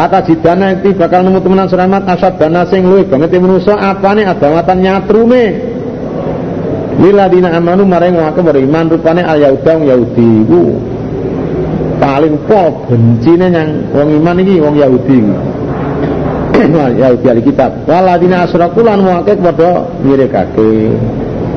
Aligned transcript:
Lata 0.00 0.24
jidana 0.24 0.80
itu 0.80 0.96
bakal 0.96 1.20
nemu 1.28 1.44
temenan 1.44 1.68
seramat 1.68 2.08
asad 2.08 2.40
dana 2.40 2.64
sing 2.64 2.88
luwih 2.88 3.04
banget 3.04 3.36
manusa 3.36 3.76
apane 3.76 4.24
adawatan 4.24 4.80
nyatrume 4.80 5.60
dina 7.04 7.52
amanu 7.52 7.84
maring 7.84 8.16
wong 8.16 8.32
beriman 8.32 8.88
rupane 8.88 9.20
al 9.20 9.36
yahuda 9.36 9.76
Yahudi 9.76 10.48
ku 10.48 10.80
paling 12.00 12.32
po 12.48 12.88
bencine 12.88 13.52
yang 13.52 13.92
wong 13.92 14.08
iman 14.24 14.40
iki 14.40 14.56
wong 14.64 14.80
Yahudi 14.80 15.20
Yahudi 17.04 17.26
ahli 17.28 17.42
kitab. 17.44 17.84
Waladina 17.84 18.48
asraku 18.48 18.80
lan 18.80 19.04
wong 19.04 19.20
akeh 19.20 19.36
padha 19.36 19.84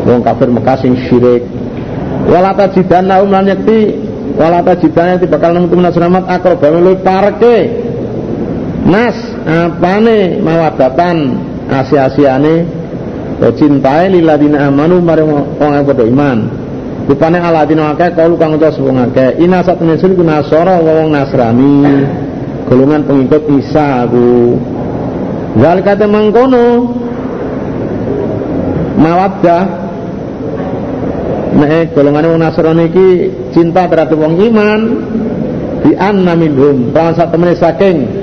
wong 0.03 0.19
kafir 0.19 0.51
Mekah 0.51 0.77
sing 0.83 0.99
syirik. 1.07 1.47
Walata 2.27 2.67
jidana 2.75 3.23
um 3.23 3.31
lan 3.31 3.47
yakti 3.47 4.03
walata 4.35 4.75
jidana 4.75 5.15
yakti 5.15 5.31
bakal 5.31 5.55
nemu 5.55 5.71
temenan 5.71 5.95
seramat 5.95 6.27
akrobawe 6.27 6.75
luwih 6.83 6.99
parke 6.99 7.82
Mas 8.83 9.15
apane 9.47 10.43
mawadatan 10.43 11.17
asia-asiane 11.71 12.83
cintae 13.55 14.11
liladina 14.11 14.67
amanu 14.67 14.99
maring 14.99 15.29
wong 15.59 15.73
padha 15.87 16.03
iman. 16.03 16.39
Rupane 17.03 17.35
aladina 17.35 17.91
akeh 17.91 18.15
kaulu 18.15 18.39
kang 18.39 18.55
utus 18.55 18.79
wong 18.79 18.95
akeh. 19.11 19.39
Ina 19.43 19.59
satune 19.63 19.99
sing 19.99 20.15
nasara 20.19 20.79
wong 20.79 21.11
Nasrani. 21.11 21.83
Golongan 22.71 23.03
pengikut 23.03 23.43
Isa 23.59 24.07
aku. 24.07 24.55
Zalika 25.59 25.99
mangkono 26.07 26.95
mawaddah 28.97 29.83
Nek 31.53 31.93
golongan 31.93 32.33
wong 32.33 32.39
Nasrani 32.39 32.83
iki 32.89 33.07
cinta 33.51 33.85
terhadap 33.85 34.15
wong 34.15 34.39
iman 34.39 34.79
di 35.83 35.91
anna 35.99 36.33
minhum. 36.39 36.95
Lan 36.95 37.13
sak 37.13 37.35
saking 37.35 38.22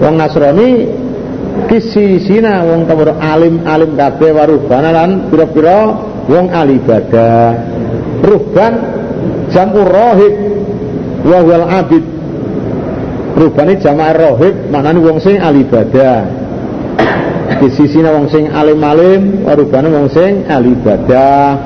wong 0.00 0.14
Nasrani 0.16 0.70
kisi 1.68 2.24
sina 2.24 2.64
wong 2.64 2.88
kamur 2.88 3.14
alim 3.20 3.62
alim 3.68 3.94
kabeh 3.94 4.32
warubana 4.32 4.90
lan 4.90 5.28
pira-pira 5.28 5.78
wong 6.26 6.46
alibadah 6.50 7.54
ruban 8.24 8.72
jamu 9.52 9.82
rohib 9.84 10.34
wa 11.20 11.38
wal 11.44 11.66
abid. 11.68 12.04
Rubane 13.30 13.78
jamaah 13.78 14.12
rohib 14.12 14.68
maknane 14.68 14.98
wong 15.00 15.22
sing 15.22 15.38
alibadah 15.38 16.26
kisi 17.60 17.92
sina 17.92 18.10
wong 18.12 18.26
sing 18.32 18.48
alim-alim 18.48 19.44
warubana 19.44 19.86
wong 19.92 20.08
sing 20.10 20.48
alibadah 20.48 21.56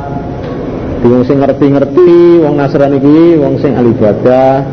wong 1.06 1.22
sing 1.22 1.38
ngerti-ngerti 1.38 2.42
wong 2.42 2.54
Nasrani 2.58 2.98
iki 2.98 3.20
wong 3.38 3.54
sing 3.62 3.78
alibadah 3.78 4.64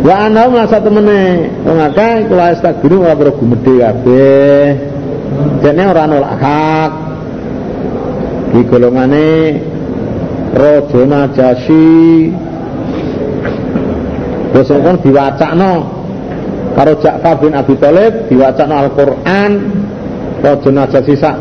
Wa 0.00 0.32
ana 0.32 0.48
lan 0.48 0.64
satemene 0.64 1.20
wong 1.60 1.76
akeh 1.76 2.24
kula 2.32 2.56
astagfiru 2.56 3.04
ora 3.04 3.12
perlu 3.12 3.36
gumedhe 3.36 3.74
kabeh. 3.84 4.64
Dene 5.60 5.82
ora 5.84 6.08
nolak 6.08 6.34
hak. 6.40 6.92
Di 8.50 8.60
golongane 8.66 9.28
Raja 10.56 11.00
Najasi 11.06 11.86
Terus 14.50 14.70
kon 14.72 14.96
diwacakno. 15.04 15.72
Karo 16.74 16.92
Ja'far 17.02 17.36
bin 17.38 17.52
Abi 17.52 17.74
Thalib 17.76 18.12
diwacakno 18.32 18.74
Al-Qur'an. 18.88 19.52
Raja 20.40 20.70
Najasi 20.72 21.14
sak 21.20 21.36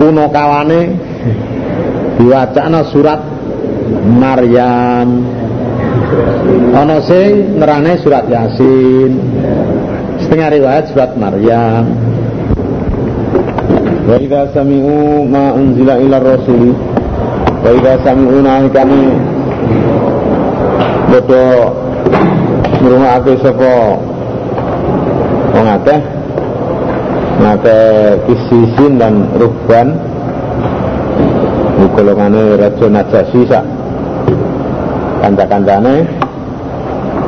kuno 0.00 0.32
kawane. 0.32 0.80
Diwacakno 2.16 2.80
surat 2.88 3.20
Maryam 4.16 5.39
ana 6.70 7.02
sing 7.02 7.58
nerane 7.58 7.98
surat 7.98 8.26
Yasin. 8.30 9.12
Setengah 10.22 10.48
riwayat 10.54 10.84
surat 10.92 11.10
Maryam. 11.18 11.90
Wa 14.06 14.16
idza 14.18 14.50
sami'u 14.54 15.26
ma 15.26 15.54
unzila 15.54 15.98
ila 16.02 16.18
rasuli 16.18 16.74
wa 17.60 17.70
idza 17.70 17.94
sami'u 18.02 18.38
kami 18.74 19.02
bodo 21.10 21.44
ngrungokake 22.80 23.32
sapa? 23.42 23.74
Wong 25.50 25.68
akeh. 25.68 26.00
Ngake 27.40 27.78
kisisin 28.28 29.00
dan 29.00 29.24
rubban 29.40 29.96
golongane 31.96 32.60
raja 32.60 32.86
najasi 32.86 33.40
sak. 33.48 33.64
Kanca-kancane 35.24 36.19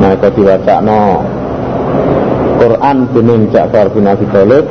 mereka 0.02 0.82
no 0.82 1.22
Quran 2.58 3.06
dening 3.14 3.42
Ja'far 3.54 3.86
bin 3.94 4.10
Abi 4.10 4.26
Thalib. 4.34 4.66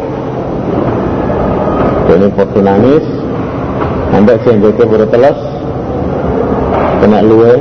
Ini 2.12 2.28
padha 2.36 2.60
nangis. 2.60 3.06
Sampai 4.12 4.44
jeke 4.44 4.84
pada 4.84 5.08
teles. 5.08 5.40
Kena 7.00 7.24
luwe. 7.24 7.56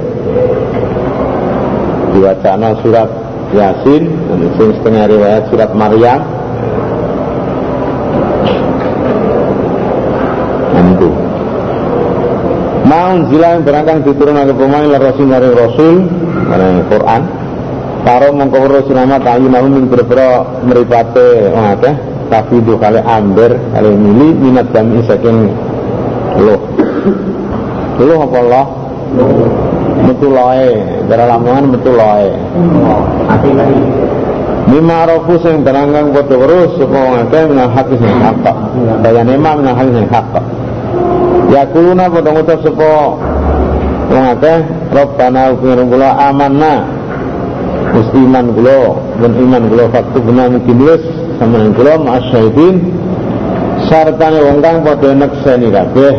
No 2.59 2.71
surat 2.83 3.11
Yasin. 3.55 4.03
Sing 4.59 4.71
setengah 4.83 5.07
riwayat 5.07 5.43
surat 5.55 5.71
Maryam. 5.71 6.21
Maun 12.91 13.31
zila 13.31 13.55
yang 13.55 13.63
berangkang 13.63 14.03
diturunkan 14.03 14.51
ke 14.51 14.55
pemain 14.59 14.91
rasul. 14.99 15.31
Rasul 15.31 15.95
Quran 16.91 17.23
Karo 18.01 18.33
mengkau 18.33 18.65
rasul 18.65 18.97
nama 18.97 19.21
tayu 19.21 19.53
nahu 19.53 19.69
min 19.69 19.85
berbera 19.93 20.61
meripate 20.65 21.53
Mengake 21.53 21.91
Tapi 22.33 22.55
itu 22.65 22.75
kali 22.81 23.01
amber 23.05 23.53
Kali 23.77 23.91
mili 23.93 24.29
minat 24.41 24.73
jami 24.73 25.05
saking 25.05 25.53
Loh. 26.41 26.61
Loh 28.01 28.19
apa 28.25 28.37
Allah 28.41 28.67
Metu 30.01 30.33
loe 30.33 30.71
Dari 31.11 31.25
lamongan 31.29 31.65
metu 31.77 31.93
loe. 31.93 32.31
Lima 34.71 34.99
rofu 35.05 35.35
sing 35.43 35.67
berangkang 35.67 36.15
kodoh 36.15 36.41
terus 36.47 36.71
Supaya 36.81 37.05
mengake 37.11 37.39
minal 37.53 37.69
hati 37.69 37.95
sing 38.01 38.13
hakka 38.17 38.53
Daya 39.05 39.23
nema 39.27 39.51
minal 39.61 39.77
hati 39.77 39.91
sing 39.93 40.09
hakka 40.09 40.41
Ya 41.51 41.67
kuluna 41.69 42.07
padha 42.07 42.31
ngucap 42.31 42.59
sapa 42.63 42.93
wong 44.11 44.25
akeh 44.27 44.59
Rabbana 44.91 45.55
ukhir 45.55 45.79
kula 45.87 46.11
amanna 46.31 47.00
Wis 47.91 48.07
iman 48.15 48.55
kula 48.55 48.81
dan 49.19 49.33
iman 49.35 49.63
kula 49.67 49.85
faktu 49.91 50.19
guna 50.23 50.47
mungkin 50.47 50.79
wis 50.87 51.03
sampeyan 51.43 51.75
kula 51.75 51.99
ma'asyahidin 51.99 52.75
sartane 53.91 54.39
wong 54.39 54.63
kang 54.63 54.87
padha 54.87 55.11
nekseni 55.11 55.69
kabeh. 55.75 56.15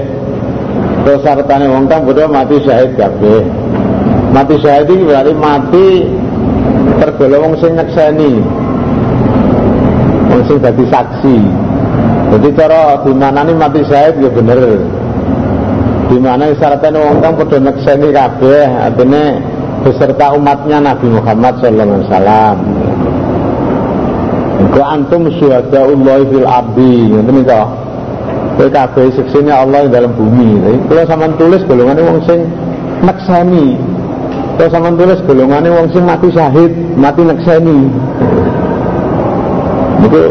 To 1.08 1.14
sartane 1.24 1.72
wong 1.72 1.88
kang 1.88 2.04
mati 2.28 2.60
syahid 2.68 2.92
kabeh. 3.00 3.48
Mati 4.36 4.56
syahid 4.60 4.88
iki 4.92 5.04
berarti 5.08 5.34
mati 5.40 5.88
tergolong 7.00 7.56
sing 7.64 7.72
nyekseni 7.80 8.32
wong 10.28 10.42
sing 10.52 10.58
saksi. 10.92 11.38
Jadi 12.32 12.48
cara 12.56 13.00
nih 13.00 13.56
mati 13.56 13.80
syahid 13.88 14.20
ya 14.20 14.28
bener. 14.28 14.60
Di 16.12 16.20
mana 16.20 16.52
syaratnya 16.52 17.00
wong 17.00 17.24
kang 17.24 17.40
nekseni 17.40 18.12
kabeh 18.12 18.68
artinya 18.68 19.24
beserta 19.82 20.34
umatnya 20.38 20.78
Nabi 20.82 21.08
Muhammad 21.10 21.58
wasallam 21.62 22.58
Ku 24.72 24.82
antum 24.86 25.26
Allah 25.28 26.20
fil 26.30 26.48
abdi 26.48 26.96
ngoten 27.10 27.34
niku 27.42 27.62
Kowe 28.52 28.68
kabeh 28.68 29.10
seksinya 29.16 29.64
Allah 29.66 29.90
dalam 29.90 30.14
bumi 30.14 30.62
kalau 30.86 31.04
sampean 31.08 31.34
tulis 31.40 31.64
golongane 31.66 32.02
wong 32.04 32.20
sing 32.30 32.46
nekseni 33.02 33.80
Kalau 34.60 34.70
sampean 34.70 34.96
tulis 35.02 35.20
golongane 35.26 35.70
wong 35.72 35.88
sing 35.90 36.04
mati 36.06 36.30
syahid 36.30 36.72
mati 36.94 37.22
nekseni 37.26 37.80
Itu 40.06 40.22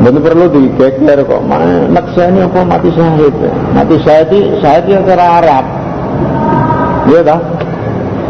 Benar 0.00 0.20
perlu 0.24 0.48
digeger 0.48 1.18
kok. 1.28 1.42
Naksani 1.92 2.40
apa 2.40 2.60
mati 2.64 2.88
syahid? 2.88 3.36
Mati 3.76 4.00
syahid 4.00 4.32
syahid 4.64 4.84
yang 4.88 5.04
cara 5.04 5.44
Arab. 5.44 5.64
Iya 7.12 7.20
dah. 7.20 7.40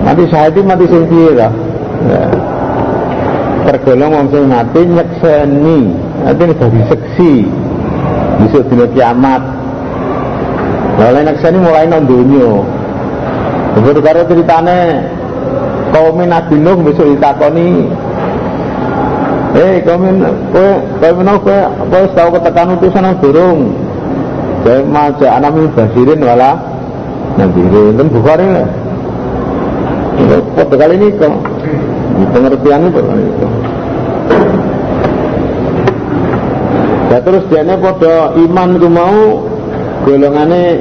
Mati 0.00 0.22
syahid 0.32 0.56
mati 0.64 0.84
sing 0.88 1.04
piye 1.06 1.30
dah. 1.36 1.52
Ya. 2.08 2.24
Tergolong 3.68 4.10
wong 4.10 4.26
sing 4.32 4.44
mati 4.48 4.80
nyekseni. 4.84 5.78
Artinya 6.24 6.54
dari 6.56 6.80
seksi. 6.88 7.32
Bisa 8.40 8.58
dina 8.66 8.86
kiamat. 8.96 9.42
Lalu 11.00 11.20
nyekseni 11.28 11.58
mulai 11.60 11.84
nang 11.88 12.08
donya. 12.08 12.50
Begitu 13.76 14.00
karo 14.02 14.20
ceritane 14.26 14.78
kaum 15.94 16.18
Nabi 16.18 16.56
Nuh 16.58 16.78
besok 16.82 17.06
ditakoni 17.14 17.86
Eh, 19.50 19.82
kami 19.82 20.14
kowe 20.54 20.70
kowe 21.02 21.10
menawa 21.10 21.42
kowe 21.42 21.58
kowe 21.90 22.06
tau 22.14 22.30
ketekan 22.38 22.70
utusan 22.78 23.02
nang 23.02 23.18
durung. 23.18 23.74
Kowe 24.62 24.78
maja 24.86 25.42
anak 25.42 25.58
min 25.58 25.66
basirin 25.74 26.22
wala 26.22 26.54
nadirin. 27.34 27.98
Dan 27.98 28.14
Bukhari 28.14 28.46
lah. 28.46 28.79
Kali 30.80 30.96
ini 30.96 31.08
kok 31.20 31.34
pengertian 32.32 32.88
itu. 32.88 33.00
Ya 37.10 37.18
terus 37.20 37.44
dene 37.50 37.74
padha 37.76 38.32
iman 38.38 38.70
ku 38.78 38.88
mau 38.88 39.18
golongane 40.06 40.78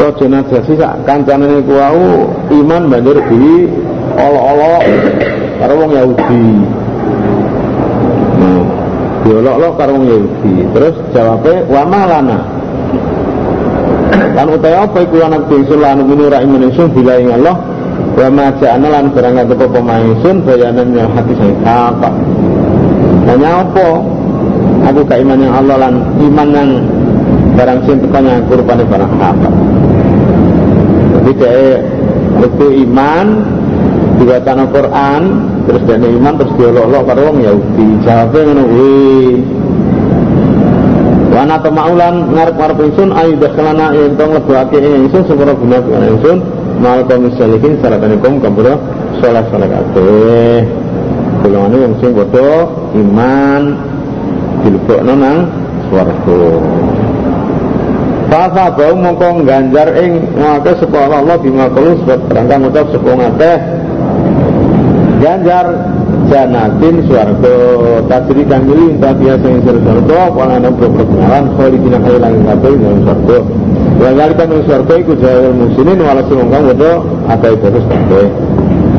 Raja 0.00 0.26
Najasi 0.26 0.74
sak 0.74 1.06
kancane 1.08 1.64
ku 1.64 1.72
wau 1.76 2.28
iman 2.50 2.82
banjur 2.92 3.16
di 3.30 3.70
olok-olok 4.20 4.84
karo 5.62 5.72
wong 5.80 5.90
Yahudi. 5.96 6.44
Nah, 8.36 8.62
diolok-olok 9.24 9.72
karo 9.80 9.90
wong 9.96 10.04
Yahudi. 10.10 10.54
Terus 10.76 10.94
jawabnya 11.16 11.56
wa 11.72 11.82
malana. 11.88 12.59
Lan 14.34 14.46
utai 14.50 14.74
apa 14.78 14.98
iku 15.02 15.16
anak 15.26 15.50
bingsun 15.50 15.78
lan 15.82 16.02
minu 16.06 16.30
ra 16.30 16.42
iman 16.42 16.70
ingsun 16.70 16.90
bila 16.94 17.18
ing 17.18 17.34
Allah 17.34 17.56
wa 18.10 18.28
ma 18.30 18.46
ja'ana 18.58 18.86
lan 18.90 19.04
barang 19.10 19.34
kata 19.42 19.54
pemain 19.66 20.02
ingsun 20.14 20.36
bayanan 20.46 20.88
yang 20.94 21.10
hati 21.12 21.32
saya 21.34 21.54
apa. 21.90 22.10
Hanya 23.26 23.50
apa? 23.66 23.86
Aku 24.90 25.00
iman 25.06 25.38
yang 25.38 25.54
Allah 25.54 25.76
lan 25.76 25.94
iman 26.18 26.48
yang 26.50 26.70
barang 27.54 27.78
sing 27.84 27.96
tekanya 28.00 28.42
kurupane 28.46 28.84
barang 28.86 29.12
apa. 29.18 29.48
Jadi 31.20 31.30
dia 31.36 31.78
itu 32.40 32.66
iman 32.88 33.26
diwaca 34.20 34.52
Quran 34.68 35.22
terus 35.64 35.82
dia 35.88 35.96
iman 35.96 36.32
terus 36.36 36.52
diolok-olok 36.56 37.02
karo 37.08 37.20
wong 37.32 37.38
Yahudi 37.44 37.86
jawabnya 38.04 38.40
ngono 38.52 38.64
Wana 41.30 41.62
temaulan 41.62 42.34
ngarep-ngarep 42.34 42.78
ingsun 42.90 43.14
ayu 43.14 43.38
dakhalana 43.38 43.94
yen 43.94 44.18
tong 44.18 44.34
ing 44.34 45.06
ingsun 45.06 45.22
sepura 45.30 45.54
guna 45.54 45.78
ingsun. 46.10 46.42
Mal 46.82 47.06
kaum 47.06 47.30
salihin 47.38 47.78
saratane 47.78 48.18
kaum 48.18 48.42
kampura 48.42 48.74
saleh 49.22 49.44
saleh 49.54 49.68
kabeh. 49.70 50.60
Golongane 51.46 51.76
wong 51.86 51.94
sing 52.02 52.10
padha 52.18 52.50
iman 52.98 53.62
dilebokno 54.66 55.14
nang 55.14 55.38
swarga. 55.86 56.42
Fasa 58.30 58.64
bau 58.74 58.94
mongko 58.94 59.42
ganjar 59.42 59.88
ing 59.98 60.22
ngake 60.34 60.72
sapa 60.78 60.98
Allah 61.10 61.36
bima 61.38 61.66
kalu 61.70 61.98
sebab 62.02 62.20
berangkang 62.30 62.62
ucap 62.70 62.86
sapa 62.94 63.10
ngakeh 63.10 63.58
ganjar 65.18 65.66
janatin 66.30 66.96
swarga 67.10 67.54
tajri 68.06 68.42
kang 68.46 68.62
milih 68.70 69.02
tak 69.02 69.18
biasa 69.18 69.46
ing 69.50 69.60
swarga 69.66 70.20
ana 70.38 70.54
ana 70.62 70.70
berpengalan 70.70 71.44
khalidina 71.58 71.98
khairan 72.06 72.32
ing 72.38 72.44
kabeh 72.46 72.72
ing 72.78 73.00
swarga 73.02 73.38
Wa 74.00 74.10
zalika 74.16 74.44
min 74.48 74.60
swarga 74.64 74.94
iku 74.96 75.12
jahil 75.18 75.52
muslimin 75.52 75.98
wala 76.00 76.22
sing 76.24 76.38
kang 76.48 76.64
wedo 76.70 76.92
akeh 77.26 77.54
terus 77.58 77.84
kabeh 77.90 78.26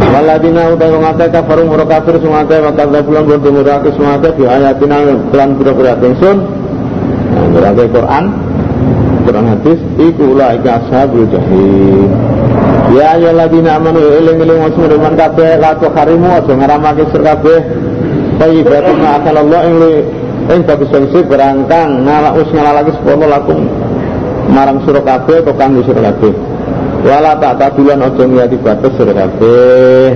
Waladina 0.01 0.61
utai 0.75 0.91
wong 0.91 1.05
akeh 1.07 1.27
kafaru 1.31 1.63
mura 1.71 1.85
kafir 1.87 2.19
sing 2.19 2.33
akeh 2.35 2.59
wa 2.59 2.71
kadzabulan 2.75 3.23
bodo 3.23 3.49
mura 3.49 3.73
akeh 3.79 3.91
sing 3.95 4.05
akeh 4.05 4.31
di 4.35 4.43
ayatina 4.43 4.97
lan 5.31 5.49
pira-pira 5.55 5.95
ingsun 6.03 6.37
berarti 7.55 7.83
Quran 7.95 8.50
Quran 9.25 9.45
hadis 9.47 9.79
iku 10.01 10.33
ulaika 10.33 10.81
ashabul 10.81 11.27
jahim. 11.29 12.09
Ya 12.91 13.15
ya 13.15 13.31
ladina 13.31 13.79
amanu 13.79 14.03
iling-iling 14.19 14.59
wasmu 14.67 14.91
iman 14.91 15.15
kabeh 15.15 15.55
la 15.61 15.79
harimu 15.79 16.27
aja 16.27 16.53
ngaramake 16.53 17.03
sir 17.13 17.21
kabeh. 17.23 17.59
Tayyibatu 18.35 18.91
ma 18.97 19.21
Allah 19.21 19.61
ing 19.69 19.75
ing 20.49 20.59
bagus 20.65 20.89
sing 20.91 21.23
berangkang 21.29 22.03
ngalak 22.03 22.35
us 22.41 22.49
ngalalake 22.51 22.91
sepuluh 22.99 23.27
lakum. 23.29 23.59
Marang 24.51 24.83
sira 24.83 24.99
kabeh 24.99 25.45
to 25.45 25.51
kanggo 25.55 25.85
sira 25.87 26.11
kabeh. 26.11 26.33
Wala 27.05 27.37
tak 27.39 27.61
tadulan 27.61 28.03
aja 28.03 28.23
ngiyati 28.27 28.57
batas 28.59 28.91
sira 28.97 29.13
kabeh. 29.13 30.09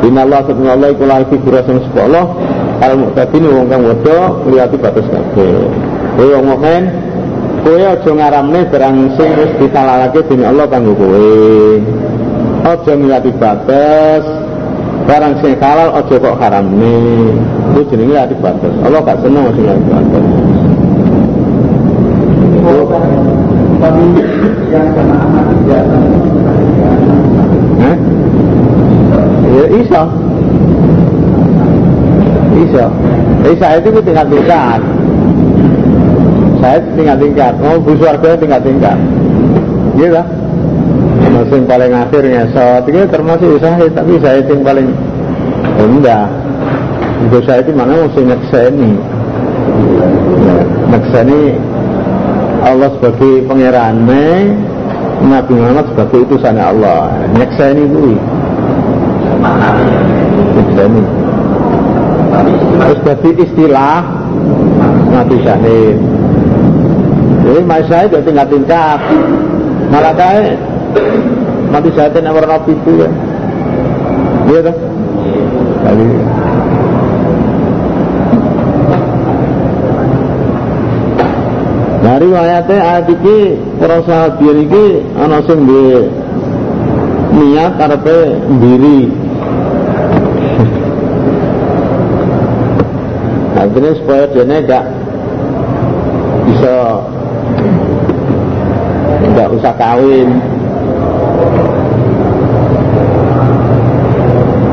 Inallah 0.00 0.40
subhanahu 0.48 0.96
iku 0.96 1.04
lagi 1.04 1.24
figura 1.28 1.60
sing 1.68 1.78
sepuluh 1.84 2.24
al 2.80 2.94
muqtadin 2.96 3.44
wong 3.44 3.68
kang 3.68 3.84
wedo 3.84 4.18
ngiyati 4.48 4.76
batas 4.80 5.06
kabeh. 5.06 5.68
Kowe 6.16 6.26
wong 6.26 6.44
mukmin 6.48 6.82
kowe 7.64 7.80
aja 7.80 8.10
ngaramne 8.10 8.60
barang 8.68 8.96
sing 9.16 9.30
wis 9.36 9.52
ditalalake 9.60 10.20
dening 10.28 10.48
Allah 10.48 10.66
kanggo 10.68 10.92
kowe. 10.96 11.28
Aja 12.60 12.92
ngiyati 12.92 13.30
batas 13.40 14.24
barang 15.08 15.34
sing 15.40 15.52
halal 15.60 15.96
aja 15.96 16.14
kok 16.16 16.38
haramne. 16.40 16.96
Itu 17.76 17.80
jenenge 17.92 18.16
ngiyati 18.16 18.34
batas 18.40 18.72
Allah 18.84 19.00
gak 19.04 19.18
seneng 19.22 19.44
sing 19.54 19.64
ngiyati 19.64 19.84
batas 19.88 20.24
tapi 23.80 24.04
yang 24.68 24.86
jamaah 24.92 25.28
mati 25.32 25.54
biasa? 25.64 25.96
Ya 29.50 29.66
isa 29.74 30.02
Isa 32.54 32.84
Isa 33.50 33.66
itu 33.80 33.88
tingkat 34.04 34.26
tingkat 34.30 34.80
saya 36.60 36.78
tingkat-tingkat 36.94 37.52
mau 37.58 37.80
bus 37.80 38.00
warga 38.00 38.36
tingkat-tingkat 38.36 38.96
iya 39.96 40.08
lah 40.20 40.26
yang 41.50 41.66
paling 41.66 41.92
akhir 41.92 42.22
ngesot. 42.22 42.82
Itu 42.86 43.00
termasuk 43.10 43.50
saya. 43.58 43.86
Tapi 43.90 44.12
saya 44.22 44.38
yang 44.44 44.62
paling 44.62 44.88
rendah. 45.80 46.26
Itu 47.28 47.38
saya 47.44 47.60
itu 47.60 47.72
mana 47.74 48.06
mesti 48.06 48.22
nyekseni. 48.22 48.90
Nyekseni 50.90 51.40
Allah 52.60 52.90
sebagai 52.96 53.32
pangerannya 53.48 54.28
Nabi 55.20 55.52
Muhammad 55.56 55.86
sebagai 55.92 56.18
utusannya 56.28 56.64
Allah. 56.64 57.00
Nyekseni 57.36 57.82
itu 57.88 57.98
nyekseni. 60.56 61.02
Terus 62.80 62.98
jadi 63.04 63.30
istilah 63.44 63.96
Nabi 65.12 65.36
Syahid 65.44 66.19
jadi 67.50 67.66
masa 67.66 68.06
itu 68.06 68.22
tingkat-tingkat. 68.22 68.98
Malah 69.90 70.14
kayak 70.14 70.54
mati 71.74 71.90
saya 71.98 72.22
nomor 72.22 72.46
nabi 72.46 72.78
itu 72.78 72.92
ya. 72.94 73.10
Iya 74.46 74.60
kan? 74.70 74.76
Kali. 75.82 76.06
Nah 82.00 82.16
riwayatnya 82.22 82.78
ayat 82.78 83.06
ini 83.18 83.38
para 83.82 83.98
sahabat 84.06 84.38
ini 84.38 84.84
ana 85.18 85.42
sing 85.42 85.58
di 85.66 85.82
niat 87.34 87.72
karepe 87.82 88.18
ndiri. 88.46 89.00
Akhirnya 93.58 93.92
supaya 93.98 94.24
dia 94.30 94.60
gak 94.70 94.84
bisa 96.48 96.79
tidak 99.40 99.56
usah 99.56 99.74
kawin. 99.80 100.28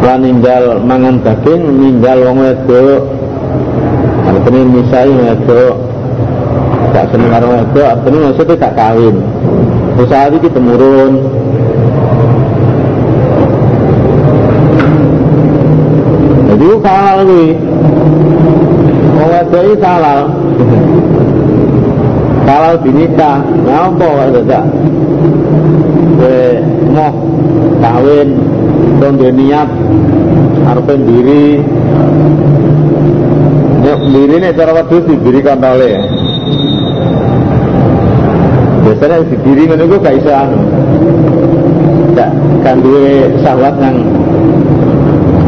Lah 0.03 0.19
ninggal 0.19 0.83
mangan 0.83 1.23
daging 1.23 1.63
ninggal 1.79 2.19
wong 2.27 2.43
wedok. 2.43 3.01
Artinya 4.27 4.61
misai 4.67 5.07
wedok. 5.07 5.75
Gak 6.91 7.15
seneng 7.15 7.31
karo 7.31 7.47
wedok 7.47 7.87
artinya 7.95 8.19
maksudnya 8.27 8.59
gak 8.59 8.75
kawin. 8.75 9.15
Usaha 9.95 10.27
ini 10.35 10.49
temurun. 10.51 11.13
Jadi 16.43 16.67
halal 16.83 17.17
ini 17.23 17.43
wong 19.15 19.29
wedok 19.31 19.61
ini 19.63 19.75
halal 19.79 20.46
kalau 22.47 22.79
dinikah 22.79 23.43
ngapa 23.67 24.07
kok 24.07 24.29
dadak 24.39 24.63
kowe 26.15 26.39
mau 26.95 27.11
kawin 27.83 28.29
dong 29.03 29.19
niat 29.19 29.69
arepe 30.63 30.93
diri 31.03 31.45
Nyok 33.87 34.01
diri 34.11 34.35
nih 34.43 34.51
cara 34.51 34.75
wedhus 34.75 35.07
dibiri 35.07 35.39
kontole 35.39 35.87
ya. 35.87 36.01
Biasanya 38.83 39.23
diri 39.47 39.63
ngono 39.63 39.83
iku 39.87 39.95
gak 40.03 40.17
iso 40.19 40.31
anu. 40.33 40.59
Gak 42.11 42.31
kan 42.67 42.83
duwe 42.83 43.31
sahabat 43.39 43.79
nang 43.79 43.95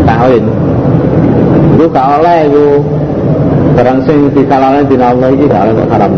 kawin. 0.07 0.45
Iku 1.75 1.85
gak 1.91 2.07
oleh. 2.21 2.47
Barang 3.79 4.03
sing 4.03 4.27
dikalane 4.35 4.83
dina 4.91 5.15
Allah 5.15 5.31
iki 5.31 5.47
gak 5.47 5.71
kok 5.71 5.87
haram. 5.87 6.11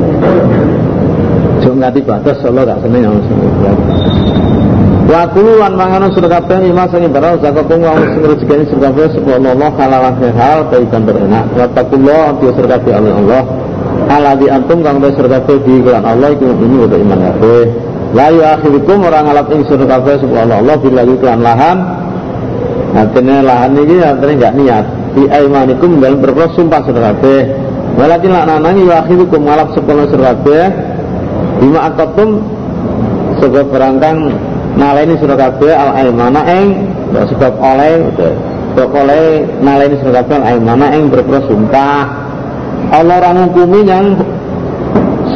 Jom 1.61 1.77
ngati 1.77 2.01
batas 2.01 2.41
Allah 2.41 2.73
gak 2.73 2.81
seneng 2.81 3.21
sing 3.29 3.37
Wa 5.05 5.29
kulu 5.29 5.61
lan 5.61 5.77
surga 6.09 6.41
kabeh 6.41 6.57
lima 6.65 6.89
sing 6.89 7.05
barang 7.05 7.37
zakakum 7.37 7.85
wa 7.85 8.01
sing 8.01 8.25
rezekine 8.25 8.65
surga 8.65 8.89
kabeh 8.89 9.13
Allah 9.45 9.69
halalan 9.77 10.13
hal 10.33 10.59
baikan 10.73 11.05
berenak. 11.05 11.45
Wa 11.53 11.69
taqullah 11.69 12.33
dia 12.41 12.49
surga 12.57 12.81
kabeh 12.81 12.93
Allah 14.09 14.33
di 14.41 14.49
antum 14.49 14.81
kang 14.81 14.97
wis 14.97 15.13
kabeh 15.13 15.61
di 15.61 15.85
kelan 15.85 16.01
Allah 16.01 16.33
iku 16.33 16.49
ini 16.57 16.77
udah 16.81 16.97
iman 16.97 17.19
kabeh. 17.29 17.63
La 18.17 18.27
yu'akhirukum 18.33 19.05
orang 19.05 19.29
ngalap 19.29 19.53
ing 19.53 19.61
surga 19.69 19.85
kabeh 19.85 20.17
sapa 20.17 20.49
Allah 20.49 20.75
bila 20.81 21.05
kelan 21.05 21.45
lahan. 21.45 21.77
Artinya 22.97 23.37
lahan 23.45 23.77
ini 23.77 24.01
artinya 24.01 24.33
enggak 24.33 24.55
niat 24.57 24.85
di 25.11 25.23
aimanikum 25.27 25.99
dalam 25.99 26.23
berpros 26.23 26.55
sumpah 26.55 26.81
sira 26.87 27.11
kabeh 27.11 27.41
walakin 27.99 28.31
lak 28.31 28.45
nanangi 28.47 28.83
wa 28.87 28.95
akhirukum 29.03 29.41
ngalap 29.43 29.69
sekolah 29.75 30.05
sira 30.07 30.23
kabeh 30.35 30.63
bima 31.59 31.79
akatum 31.91 32.29
sebab 33.43 33.65
berangkang 33.69 34.31
naleni 34.79 35.19
sira 35.19 35.35
kabeh 35.35 35.73
al 35.75 35.91
aimana 35.99 36.41
ing 36.47 36.67
sebab 37.11 37.53
oleh 37.59 38.07
sebab 38.71 38.89
oleh 38.95 39.23
naleni 39.59 39.95
sira 39.99 40.23
kabeh 40.23 40.35
al 40.39 40.45
aimana 40.55 40.85
ing 40.95 41.11
berpros 41.11 41.45
sumpah. 41.51 42.31
Allah 42.91 43.23
ora 43.23 43.31
ngukumi 43.35 43.87
yang 43.87 44.17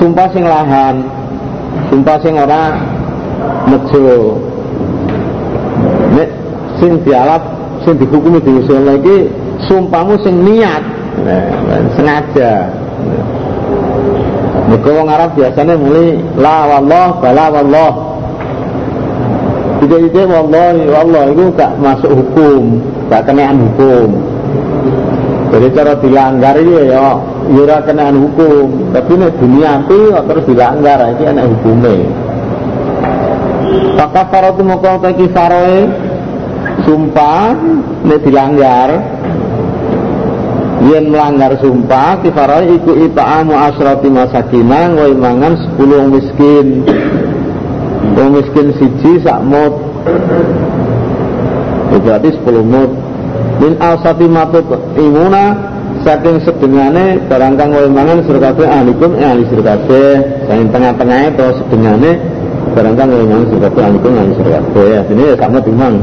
sumpah 0.01 0.27
sing 0.33 0.43
lahan 0.43 1.05
sumpah 1.91 2.17
sing 2.19 2.35
ora 2.35 2.79
nek 6.15 6.29
sing 6.79 6.91
dialap 7.03 7.43
sing 7.83 7.95
dihukumi 8.01 8.39
diusul 8.41 8.81
lagi 8.81 9.29
sumpahmu 9.67 10.15
sing 10.21 10.35
niat. 10.43 10.83
Nah, 11.23 11.43
sengaja. 11.95 12.53
Mereka 14.65 14.87
orang 14.91 15.09
Arab 15.13 15.29
biasanya 15.37 15.75
mulai 15.77 16.19
la 16.35 16.57
wallah 16.67 17.07
bala 17.21 17.45
wallah. 17.53 17.93
Ide-ide 19.85 20.23
wallah 20.25 20.73
wallah 20.89 21.23
itu 21.31 21.43
gak 21.53 21.77
masuk 21.79 22.11
hukum 22.11 22.81
gak 23.07 23.29
kenaan 23.29 23.61
hukum. 23.61 24.09
Jadi 25.53 25.67
cara 25.71 25.93
dilanggar 26.01 26.55
ini 26.59 26.89
ya 26.89 27.15
ya 27.53 27.77
kenaan 27.85 28.15
hukum. 28.19 28.91
Tapi 28.91 29.11
ini 29.15 29.27
dunia 29.39 29.71
itu 29.85 29.99
terus 30.11 30.43
dilanggar 30.49 30.99
ini 31.15 31.23
enak 31.29 31.45
hukumnya. 31.47 31.95
Maka 33.95 34.21
faratu 34.27 34.61
moko 34.65 34.99
teki 34.99 35.31
faroe 35.31 35.87
sumpah 36.83 37.55
nek 38.03 38.19
dilanggar 38.25 39.14
yen 40.85 41.09
melanggar 41.09 41.57
sumpah 41.57 42.21
kifaroe 42.21 42.77
iku 42.77 42.91
ita'amu 43.09 43.53
asrati 43.57 44.07
masakina 44.09 44.93
wa 44.93 45.05
mangan 45.13 45.53
10 45.77 46.13
miskin. 46.13 46.67
Wong 48.15 48.29
miskin 48.37 48.67
siji 48.77 49.11
sak 49.25 49.41
mut. 49.41 49.73
Berarti 51.89 52.29
10 52.37 52.61
mut. 52.61 52.91
Min 53.55 53.73
asati 53.79 54.27
matut 54.27 54.67
imuna 54.99 55.75
saking 56.03 56.37
sedengane 56.43 57.23
barang 57.25 57.53
kang 57.55 57.71
wae 57.71 57.89
mangan 57.89 58.19
sira 58.27 58.51
kabeh 58.51 58.67
ahlikum 58.67 59.15
ahli 59.15 59.41
sira 59.47 59.63
kabeh 59.73 60.11
saking 60.45 60.69
tengah-tengahnya 60.69 61.29
to 61.33 61.47
sedengane 61.63 62.11
barang 62.75 62.93
kang 62.99 63.09
wae 63.09 63.25
mangan 63.25 63.45
sira 63.49 63.59
kabeh 63.71 63.81
ahlikum 63.89 64.11
ahli 64.13 64.33
sira 64.35 64.49
kabeh 64.59 64.91
ini 65.09 65.23
ya 65.31 65.35
sama 65.39 65.59
timang 65.63 65.95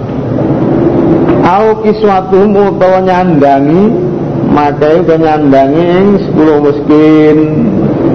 au 1.45 1.67
kiswatuhum 1.85 2.51
utawa 2.57 2.99
nyandangi 3.05 3.83
makai 4.53 5.01
utawa 5.01 5.19
nyandangi 5.19 5.83
ing 5.83 6.07
10 6.37 6.65
miskin. 6.65 7.39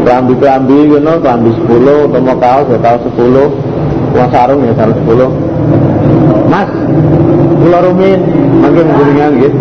Kelambi-kelambi 0.05 0.77
ngono 0.93 1.19
kelambi 1.19 1.51
10 1.65 2.07
utawa 2.07 2.33
kaos 2.39 2.67
ya 2.71 2.79
kaos 2.79 3.03
10 3.17 3.67
uang 4.15 4.29
sarung 4.31 4.61
ya 4.63 4.73
sarung 4.73 4.97
10 5.03 6.47
mas 6.47 6.69
kula 7.59 7.79
rumin 7.83 8.19
mangke 8.63 8.81
guringan 8.81 9.31
gitu 9.41 9.59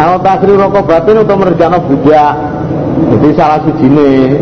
Kalau 0.00 0.16
tasri 0.24 0.56
rokok 0.56 0.88
batin 0.88 1.20
atau 1.20 1.36
merjana 1.36 1.76
budak 1.76 2.32
Jadi 3.12 3.28
salah 3.36 3.60
si 3.68 3.70
jine 3.76 4.40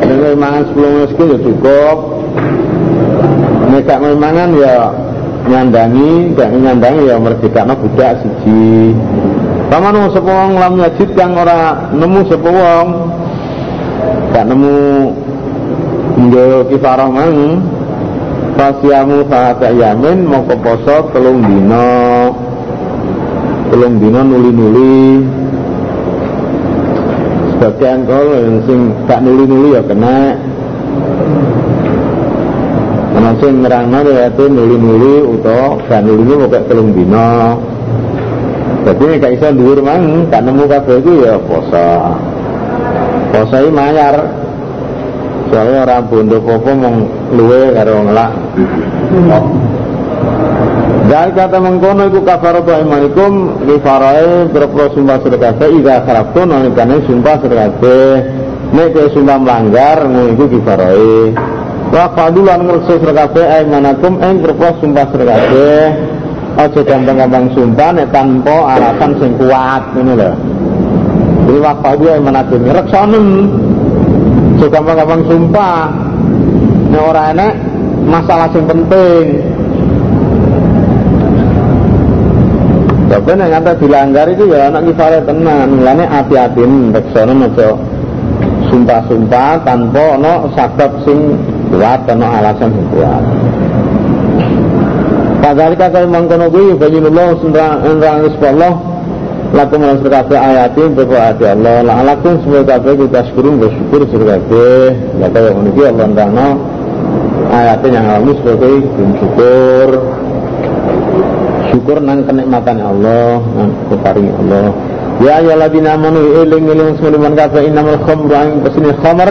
Dengan 0.00 0.40
mangan 0.40 0.64
10 0.72 1.04
miskin 1.04 1.36
ya 1.36 1.38
cukup. 1.44 1.96
Nek 3.76 3.92
mangan 4.16 4.56
ya 4.56 4.88
nyandangi, 5.46 6.34
gak 6.34 6.50
nyandangi 6.52 7.10
ya 7.10 7.16
merdekana 7.18 7.74
budak 7.74 8.22
siji. 8.22 8.94
Pamanu 9.66 10.10
sapa 10.14 10.30
wong 10.30 10.52
lam 10.62 10.74
yajid 10.78 11.10
kang 11.18 11.34
ora 11.34 11.90
nemu 11.90 12.20
sapa 12.30 12.48
wong? 12.48 12.88
Gak 14.30 14.44
nemu. 14.46 14.76
Nggo 16.16 16.46
kifarah 16.70 17.10
mang. 17.10 17.62
Fasiamu 18.56 19.28
sahata 19.28 19.68
yamin 19.68 20.24
mongko 20.24 20.56
poso 20.64 21.12
telung 21.12 21.44
dino 21.44 21.88
telung 23.68 24.00
dino 24.00 24.20
nuli-nuli. 24.24 25.20
Sebagian 27.52 28.08
kol 28.08 28.26
yang 28.32 28.56
sing 28.64 28.80
gak 29.04 29.20
nuli-nuli 29.20 29.76
ya 29.76 29.82
kena 29.84 30.16
sing 33.40 33.64
nerangno 33.64 33.98
riwayate 34.04 34.44
nuli-nuli 34.48 35.14
utawa 35.36 35.80
gak 35.88 36.00
nuli 36.04 36.32
pokoke 36.36 36.60
telung 36.68 36.90
dina. 36.96 37.56
Dadi 38.86 39.18
gak 39.18 39.32
iso 39.34 39.48
dhuwur 39.50 39.78
mang, 39.82 40.30
gak 40.30 40.42
nemu 40.46 40.64
kabeh 40.70 41.02
ya 41.22 41.34
poso. 41.42 41.88
Poso 43.34 43.56
iki 43.60 43.70
mayar. 43.74 44.16
Soalnya 45.46 45.86
orang 45.86 46.06
bondo 46.10 46.38
popo 46.42 46.70
mong 46.74 46.96
luwe 47.38 47.70
karo 47.70 48.02
ngelak. 48.02 48.32
Dari 51.06 51.30
kata 51.38 51.58
mengkono 51.62 52.10
iku 52.10 52.26
kafaratu 52.26 52.82
imanikum 52.82 53.62
li 53.62 53.78
farai 53.78 54.50
berpro 54.50 54.90
sumpah 54.90 55.22
sedekah 55.22 55.54
ida 55.70 56.02
kharaftu 56.02 56.42
nalikane 56.42 56.98
sumpah 57.06 57.38
sedekah 57.38 57.78
nek 58.74 59.14
sumpah 59.14 59.38
melanggar 59.38 60.02
ngono 60.02 60.34
iku 60.34 60.44
kifarai 60.50 61.30
wa 61.92 62.06
fadulan 62.14 62.66
ngerso 62.66 62.98
serkabe 62.98 63.42
aimanakum 63.46 64.18
ing 64.18 64.42
berpos 64.42 64.74
sumpah 64.82 65.06
serkabe 65.14 65.70
aja 66.56 66.80
gampang-gampang 66.82 67.46
sumpah 67.52 67.88
nek 67.92 68.08
tanpa 68.10 68.56
alasan 68.74 69.10
sing 69.20 69.30
kuat 69.36 69.82
ini 69.94 70.12
lho. 70.16 70.32
Jadi 71.46 71.58
wa 71.62 71.72
fadu 71.84 72.04
aimanakum 72.10 72.60
reksonen 72.64 73.26
aja 74.56 74.66
gampang-gampang 74.72 75.22
sumpah. 75.28 75.78
Nek 76.90 77.02
ora 77.02 77.22
enek 77.36 77.52
masalah 78.08 78.48
sing 78.50 78.64
penting. 78.64 79.24
Tapi 83.06 83.30
nek 83.38 83.48
kata 83.60 83.72
dilanggar 83.78 84.26
itu 84.34 84.44
ya 84.50 84.66
anak 84.68 84.90
kifare 84.90 85.22
tenan, 85.22 85.78
mulane 85.78 86.04
hati-hati 86.10 86.62
reksonen 86.90 87.46
aja 87.46 87.78
sumpah-sumpah 88.66 89.62
tanpa 89.62 90.18
ono 90.18 90.50
sabab 90.58 90.90
sing 91.06 91.38
kuat 91.70 92.00
karena 92.06 92.26
alasan 92.40 92.70
yang 92.70 92.88
kuat. 92.94 93.24
Padahal 95.46 95.74
kata 95.78 95.98
mengkono 96.10 96.46
kuwi 96.50 96.74
bayyinullah 96.74 97.38
sunrang 97.38 97.78
Allah 97.86 98.74
lakum 99.54 99.78
lan 99.78 99.96
sirkabe 100.02 100.34
ayati 100.34 100.82
beberapa 100.90 101.38
ayat 101.38 101.54
Allah. 101.54 101.76
La 101.86 101.92
alakum 102.02 102.42
semua 102.42 102.66
kabeh 102.66 102.98
kita 103.06 103.20
syukurin 103.30 103.62
bersyukur 103.62 104.00
sirkabe 104.10 104.66
ya 105.22 105.26
kaya 105.30 105.54
ngono 105.54 105.68
iki 105.70 105.82
Allah 105.86 106.06
nerangno 106.10 106.48
ayatnya 107.54 107.88
yang 107.94 108.06
alami 108.10 108.32
sebagai 108.42 108.72
syukur 109.22 109.88
syukur 111.70 111.96
nang 112.02 112.26
kenikmatan 112.26 112.78
Allah 112.82 113.38
nang 113.54 113.70
keparing 113.86 114.30
Allah. 114.44 114.74
Ya 115.16 115.40
ya 115.40 115.54
ladina 115.56 115.96
amanu 115.96 116.20
iling 116.42 116.64
iling 116.68 116.90
semuliman 117.00 117.32
kabeh 117.38 117.70
innamal 117.70 117.96
khamru 118.04 118.34
ang 118.36 118.60
khamr 119.00 119.30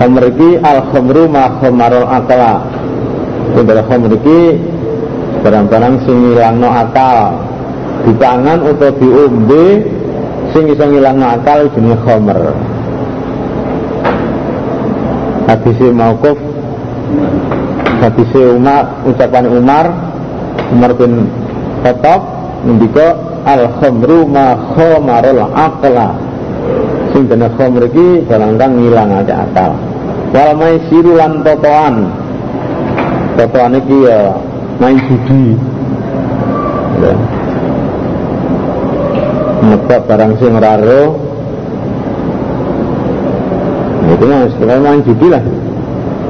khamr 0.00 0.32
iki 0.32 0.56
al 0.64 0.80
khamru 0.88 1.28
ma 1.28 1.60
khamarul 1.60 2.08
akala 2.08 2.64
Sebenarnya 3.52 3.84
khamr 3.84 4.10
iki 4.16 4.40
barang-barang 5.44 5.94
sing 6.06 6.16
ngilangno 6.24 6.68
akal. 6.70 7.18
Dipangan 8.00 8.64
atau 8.64 8.90
diombe 8.96 9.64
sing 10.56 10.64
iso 10.72 10.84
ngilangno 10.88 11.26
akal 11.36 11.68
jenenge 11.76 11.98
khamr. 12.00 12.38
Hadis 15.50 15.78
mauquf 15.90 16.38
hadis 18.00 18.32
Umar 18.38 19.02
ucapan 19.04 19.44
Umar 19.50 19.86
Umar 20.70 20.90
bin 20.94 21.26
Khattab 21.82 22.20
ngendika 22.64 23.18
al 23.44 23.66
khamru 23.82 24.30
ma 24.30 24.54
khamarul 24.78 25.42
aqla 25.50 26.14
sing 27.10 27.26
dene 27.26 27.50
khamr 27.58 27.82
iki 27.90 28.24
barang 28.30 28.54
kang 28.56 28.72
ngilangake 28.78 29.34
akal 29.34 29.89
wal 30.30 30.50
maisiru 30.54 31.18
lan 31.18 31.42
totoan. 31.42 31.94
Totoan 33.34 33.72
iki 33.78 33.98
ya 34.06 34.20
main 34.78 34.96
judi. 35.06 35.44
Ya. 37.00 37.14
nebak 39.60 40.08
barang 40.08 40.40
sing 40.40 40.56
raro 40.56 41.20
itu 44.10 44.24
mah 44.26 44.40
istilahnya 44.48 44.82
main 44.82 45.00
judi 45.04 45.26
lah. 45.30 45.44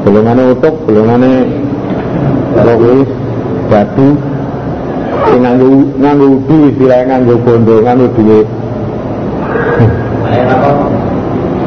Belumane 0.04 0.42
utuk 0.56 0.74
belumane 0.88 1.32
pokoknya 2.56 2.96
batu. 3.68 4.08
Nganggo 5.30 5.94
nganggo 6.02 6.26
udu 6.42 6.56
istilahnya 6.74 7.22
nganggo 7.22 7.34
bondo 7.46 7.74
nganggo 7.86 8.06
duit 8.18 8.42
Ayo 10.26 10.42
apa? 10.50 10.70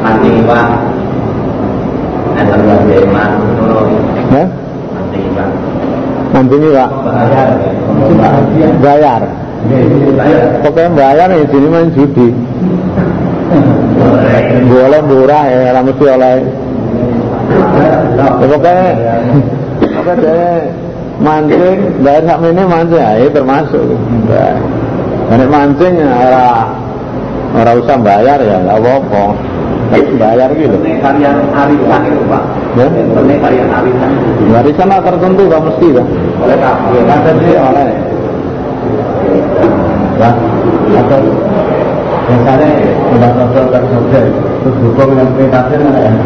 Mati 0.04 0.30
pak 0.44 0.68
Mancing 6.44 6.76
Pak. 6.76 6.90
Bayar. 8.84 9.22
Pokoknya 10.60 10.90
bayar 10.92 11.28
ya 11.32 11.44
sini 11.48 11.68
main 11.72 11.88
judi. 11.96 12.28
Boleh 14.68 15.00
murah 15.08 15.44
ya, 15.48 15.72
ora 15.72 15.80
mesti 15.80 16.04
oleh. 16.04 16.34
Ya, 18.14 18.28
pokoknya 18.44 18.88
pokoknya 19.80 20.14
dia 20.20 20.40
mancing, 21.16 21.78
bayar 22.04 22.22
sak 22.28 22.38
ini 22.44 22.62
mancing 22.68 23.00
ya 23.00 23.28
termasuk. 23.32 23.88
Nek 25.32 25.48
mancing 25.48 25.92
ya 25.96 26.12
ora 26.12 26.48
ora 27.56 27.72
usah 27.80 27.96
bayar 28.04 28.38
ya 28.44 28.60
enggak 28.60 28.84
apa-apa. 28.84 29.24
Bayar 29.94 30.50
gitu. 30.58 30.76
Kalian 30.98 31.36
arisan 31.54 32.02
itu 32.10 32.22
Pak. 32.26 32.42
Ya? 32.74 32.86
Ini 32.90 33.34
arisan. 33.70 34.10
Warisan 34.50 34.86
lah 34.90 35.00
tertentu 35.02 35.44
kan 35.46 35.60
mesti 35.62 35.88
kan. 35.94 36.06
Oleh. 36.42 36.58
Ada 37.06 37.32
sih 37.38 37.54
oleh. 37.54 37.88
Nah, 40.14 40.34
atau 40.94 41.20
biasanya 42.24 42.68
udah 43.12 43.30
sosial 43.36 43.66
sosial 43.68 44.26
terus 44.64 44.76
hukum 44.80 45.08
yang 45.12 45.28
kreatif 45.36 45.78
yang 45.78 46.16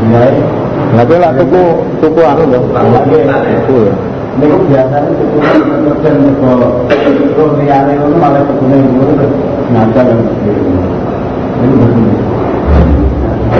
Tapi 0.94 1.14
lah 1.18 1.30
tuku 1.34 1.62
tuku 1.98 2.20
anu 2.22 2.44
dong. 2.48 2.66
Tuku 2.70 3.16
ya. 3.18 3.92
ini 4.38 4.56
biasanya 4.70 5.10
hukum 5.10 5.42
yang 5.42 5.82
sosial 5.82 6.14
itu 6.22 6.52
terus 7.34 7.52
liane 7.58 7.92
itu 7.98 8.16
malah 8.16 8.42
yang 8.46 8.86
terus 8.96 9.32
ngajar 9.74 10.06
ini 11.58 12.07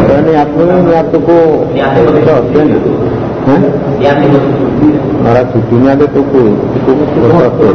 Saya 0.08 0.24
niatku 0.24 0.64
niat 0.64 1.12
tuku 1.12 1.68
Niat 1.76 2.00
tuku. 2.00 2.32
Hah? 3.44 3.60
Itu 4.00 6.08
tuku, 6.16 6.56
tuku 6.80 7.04
tuku. 7.12 7.68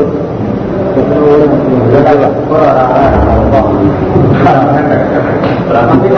Tapi 5.73 6.05
itu 6.05 6.13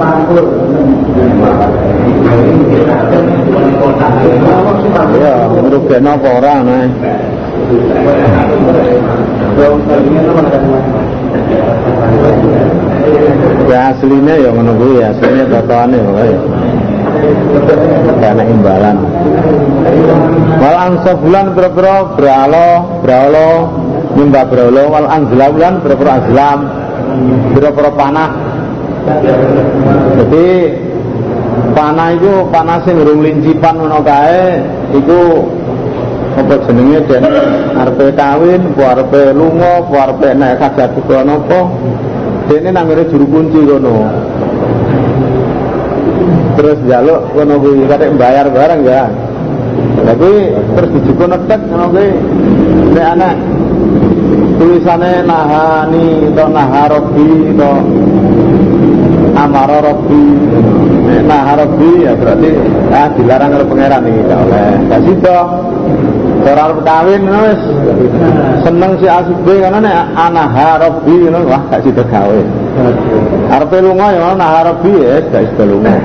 angkul. 0.00 0.44
Ya, 5.20 5.44
merugikan 5.60 6.08
apa 6.08 6.28
orang 6.40 6.64
nih? 6.64 6.88
Ya 13.70 13.94
aslinya 13.94 14.34
ya 14.34 14.50
kuwi 14.52 15.00
ya, 15.00 15.14
aslinya 15.14 15.44
totoane 15.48 15.96
pokoknya. 16.00 16.38
Karena 18.20 18.42
imbalan. 18.44 18.96
Wal 20.60 20.76
angsa 20.76 21.12
bulan 21.16 21.46
pira-pira 21.56 21.94
bralo, 22.16 22.68
bralo, 23.00 23.50
nyembah 24.16 24.44
bralo 24.50 24.82
wal 24.90 25.08
anzla 25.08 25.46
bulan 25.54 25.74
pira-pira 25.80 26.12
azlam, 26.20 26.60
pira-pira 27.56 27.90
panah. 27.96 28.30
Jadi 30.20 30.48
panah 31.72 32.08
itu 32.12 32.32
panah 32.52 32.78
sing 32.84 33.00
urung 33.00 33.24
lincipan 33.24 33.80
ngono 33.80 34.04
kae 34.04 34.60
iku 34.92 35.48
apa 36.36 36.54
jenenge 36.68 37.00
den 37.10 37.24
arepe 37.74 38.06
kawin, 38.14 38.62
arepe 38.76 39.34
lunga, 39.34 39.82
arepe 39.88 40.28
nek 40.36 40.60
hajat 40.62 40.90
uga 41.00 41.18
napa. 41.26 41.60
Dene 42.50 42.74
nang 42.74 42.90
ngene 42.90 43.06
juru 43.06 43.30
kunci 43.30 43.62
kono. 43.62 43.94
Terus 46.58 46.78
jaluk 46.90 47.30
kono 47.30 47.54
kuwi 47.62 47.86
kate 47.86 48.10
bayar 48.18 48.50
bareng 48.50 48.82
ya. 48.82 49.06
Tapi 50.02 50.30
terus 50.74 50.90
dijuko 50.98 51.30
netek 51.30 51.60
ngono 51.70 51.86
kuwi 51.94 52.08
nek 52.90 53.06
anak 53.14 53.34
tulisannya 54.58 55.22
nahani 55.30 56.34
atau 56.34 56.48
naharobi 56.50 57.30
atau 57.54 57.74
amaro 59.38 59.78
robi 59.80 60.24
Nek 61.06 61.22
naharobi 61.26 61.90
ya 62.02 62.12
berarti 62.18 62.50
ah 62.90 63.08
dilarang 63.14 63.50
oleh 63.56 63.66
pangeran 63.66 64.02
gak 64.26 64.40
oleh 64.42 64.68
gak 64.90 65.00
sido 65.06 65.38
orang 66.46 66.80
kawin 66.84 67.22
wis. 67.28 67.60
Seneng 68.64 68.92
si 69.00 69.06
asubi 69.08 69.54
karena 69.60 69.78
nek 69.80 69.96
anaharobi 70.16 71.14
ngono 71.28 71.48
wah 71.48 71.62
gak 71.68 71.80
sido 71.84 72.04
gawe. 72.04 72.40
Arepe 73.50 73.76
lunga 73.84 74.06
ya 74.14 74.18
ngono 74.20 74.36
naharobi 74.36 74.92
ya 75.00 75.20
gak 75.28 75.42
sido 75.52 75.64
lunga. 75.76 75.96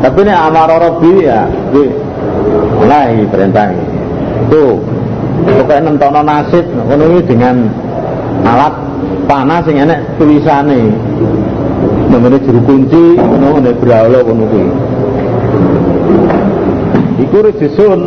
Tapi 0.00 0.20
nek 0.22 0.38
amaro 0.38 0.76
robi 0.76 1.24
ya 1.24 1.48
kuwi 1.72 1.88
mulai 2.76 3.24
perintah 3.32 3.72
itu 3.72 4.78
pokoknya 5.42 5.80
nentono 5.88 6.20
nasib 6.20 6.64
ngono 6.68 7.20
dengan 7.24 7.56
alat 8.44 8.74
panah 9.24 9.60
sing 9.64 9.80
enek 9.80 10.04
tulisane. 10.20 10.92
Namanya 12.12 12.38
juru 12.44 12.60
kunci 12.64 13.18
ngono 13.18 13.56
ngene 13.56 13.72
brawala 13.80 14.18
ngono 14.20 14.44
kuwi. 14.46 14.68
Iku 17.16 17.36
rejisun 17.40 18.00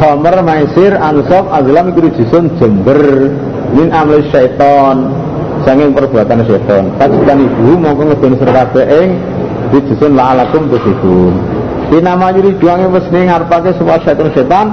khamar 0.00 0.36
maisir 0.46 0.92
ansab 0.96 1.50
azlam 1.52 1.92
iku 1.92 2.00
rejisun 2.06 2.44
jember. 2.58 3.00
Min 3.72 3.88
amli 3.92 4.24
syaiton. 4.30 5.10
Saking 5.64 5.90
perbuatan 5.94 6.44
syaiton. 6.44 6.84
Kajikan 6.98 7.38
ibu 7.38 7.78
mongko 7.78 8.02
ngedon 8.12 8.32
sira 8.40 8.52
kabeh 8.66 8.84
ing 8.90 9.08
rejisun 9.72 10.12
la'alakum 10.18 10.68
tusibun 10.68 11.34
Inama 11.92 12.32
yuri 12.32 12.56
juangnya 12.56 12.88
mesni 12.88 13.28
ngarepake 13.28 13.76
semua 13.76 14.00
syaitan 14.00 14.28
syaitan. 14.32 14.66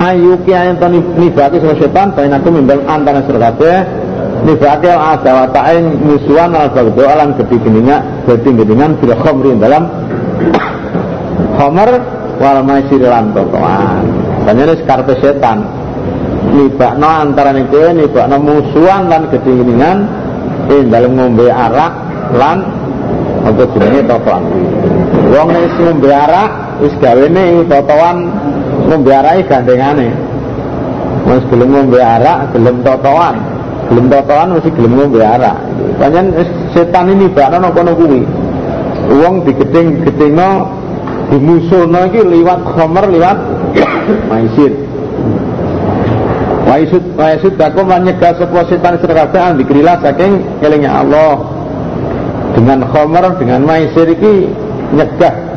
Ayu 0.00 0.36
kiai 0.44 0.76
to 0.76 0.86
nibake 0.92 1.56
sama 1.60 1.74
setan 1.80 2.12
bain 2.12 2.32
aku 2.32 2.48
mimbang 2.52 2.84
antara 2.84 3.24
sira 3.24 3.48
kabeh 3.48 3.76
nibake 4.44 4.88
adawa 4.92 5.48
ta'ing 5.52 5.86
musuhan 6.04 6.52
al 6.56 6.72
bagdo 6.72 7.04
alam 7.04 7.36
gede 7.36 7.56
geninga 7.60 7.96
gede 8.24 8.50
geningan 8.60 8.96
bila 9.00 9.14
khamrin 9.20 9.56
dalam 9.60 9.84
khamar 11.56 11.90
wal 12.40 12.58
maisir 12.64 13.04
lan 13.04 13.36
totoan 13.36 14.02
banyak 14.48 14.64
ini 14.72 14.84
karpe 14.88 15.14
setan 15.20 15.68
nibakno 16.56 17.08
antara 17.28 17.52
niku 17.52 17.92
nibakno 17.92 18.36
musuhan 18.40 19.12
lan 19.12 19.28
gede 19.28 19.52
geningan 19.60 19.98
ing 20.72 20.88
dalam 20.88 21.12
ngombe 21.14 21.46
arak 21.52 21.92
lan 22.32 22.58
apa 23.44 23.62
jenenge 23.76 24.00
totoan 24.08 24.42
wong 25.30 25.48
nek 25.52 25.68
ngombe 25.76 26.08
arak 26.08 26.50
wis 26.80 26.94
gawene 26.96 27.68
totoan 27.68 28.16
ngombe 28.90 29.10
arak 29.14 29.46
gandengane. 29.46 30.08
Wis 31.30 31.44
gelem 31.46 31.68
ngombe 31.70 31.98
arak, 32.02 32.50
gelem 32.50 32.76
totoan. 32.82 33.36
Gelem 33.86 34.06
totoan 34.10 34.46
mesti 34.56 34.70
gelem 34.74 34.92
ngombe 34.98 35.20
arak. 35.22 35.56
Setan 36.74 37.06
ini 37.14 37.26
bakno 37.30 37.70
kono 37.70 37.92
kuwi. 37.94 38.22
Wong 39.10 39.42
digedeng-gedengno 39.46 40.50
dimusuhno 41.30 42.00
iki 42.10 42.20
liwat 42.26 42.60
khamar 42.74 43.04
liwat 43.06 43.38
maisir. 44.26 44.72
Waisud 46.66 47.02
waisud 47.18 47.54
dakum 47.58 47.90
lan 47.90 48.06
nyegah 48.06 48.34
sapa 48.38 48.66
setan 48.70 48.94
serkabeh 49.02 49.58
dikrilah 49.62 49.96
saking 50.02 50.42
elingnya 50.62 51.02
Allah. 51.02 51.38
Dengan 52.54 52.82
khamar 52.90 53.38
dengan 53.38 53.62
maisir 53.62 54.10
iki 54.10 54.50
nyegah 54.94 55.50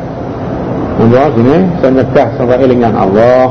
Allah 0.94 1.26
sini 1.34 1.56
saya 1.82 1.90
nyegah 1.90 2.26
sampai 2.38 2.58
elingan 2.62 2.94
Allah. 2.94 3.50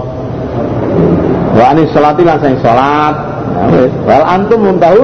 Wa 1.53 1.75
anis 1.75 1.91
salati 1.91 2.23
lan 2.23 2.39
sing 2.39 2.55
salat. 2.63 3.15
Ya 3.69 3.85
wal 4.07 4.25
antum 4.25 4.59
muntahu 4.63 5.01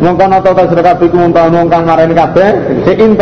mongkon 0.00 0.32
atau 0.32 0.54
ta 0.54 0.64
sira 0.70 0.82
kabeh 0.94 1.10
muntahu 1.10 1.50
kabeh 2.14 2.50
sing. 2.86 3.18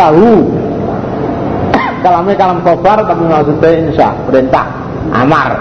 Kalame 2.08 2.32
kalam 2.40 2.64
kofar 2.64 3.04
tapi 3.04 3.20
maksudnya 3.28 3.68
insya 3.84 4.08
perintah 4.24 4.64
amar. 5.12 5.60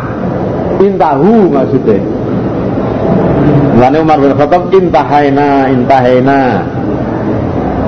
Intahu 0.80 1.52
maksudnya. 1.52 2.00
Wani 3.76 3.98
Umar 4.00 4.16
bin 4.24 4.32
Khattab 4.32 4.72
intahaina 4.72 5.68
intahaina. 5.68 6.64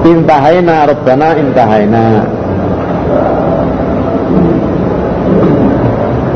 Intahaina 0.04 0.76
rabbana 0.92 1.30
intahaina. 1.40 2.06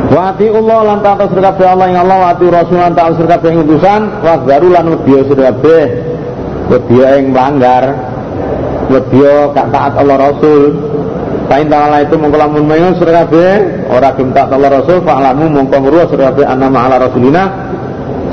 Wati 0.07 0.47
Allah 0.47 0.79
lan 0.87 0.97
ta'ata 1.03 1.27
sirkabe 1.27 1.63
Allah 1.67 1.91
yang 1.91 2.07
Allah 2.07 2.31
Wati 2.31 2.45
Rasul 2.47 2.79
lan 2.79 2.95
ta'ata 2.95 3.19
sirkabe 3.19 3.49
yang 3.49 3.65
utusan 3.65 4.01
Wasdaru 4.21 4.69
lan 4.69 4.85
wadiyo 4.93 5.25
sirkabe 5.25 5.77
Wadiyo 6.69 7.01
yang 7.01 7.33
melanggar 7.33 7.97
Wadiyo 8.93 9.57
kak 9.57 9.73
taat 9.73 9.97
Allah 9.97 10.29
Rasul 10.29 10.92
Sain 11.51 11.67
ta'ala 11.67 12.03
itu 12.03 12.15
mengkolamun 12.15 12.63
mayu 12.63 12.95
sirkabe 12.95 13.45
Orang 13.91 14.15
kim 14.15 14.29
taat 14.31 14.49
Allah 14.51 14.79
Rasul 14.79 15.03
Fa'lamu 15.03 15.51
mengkongruh 15.51 16.07
sirkabe 16.07 16.47
Anama 16.47 16.87
ala 16.87 17.03
Rasulina 17.09 17.51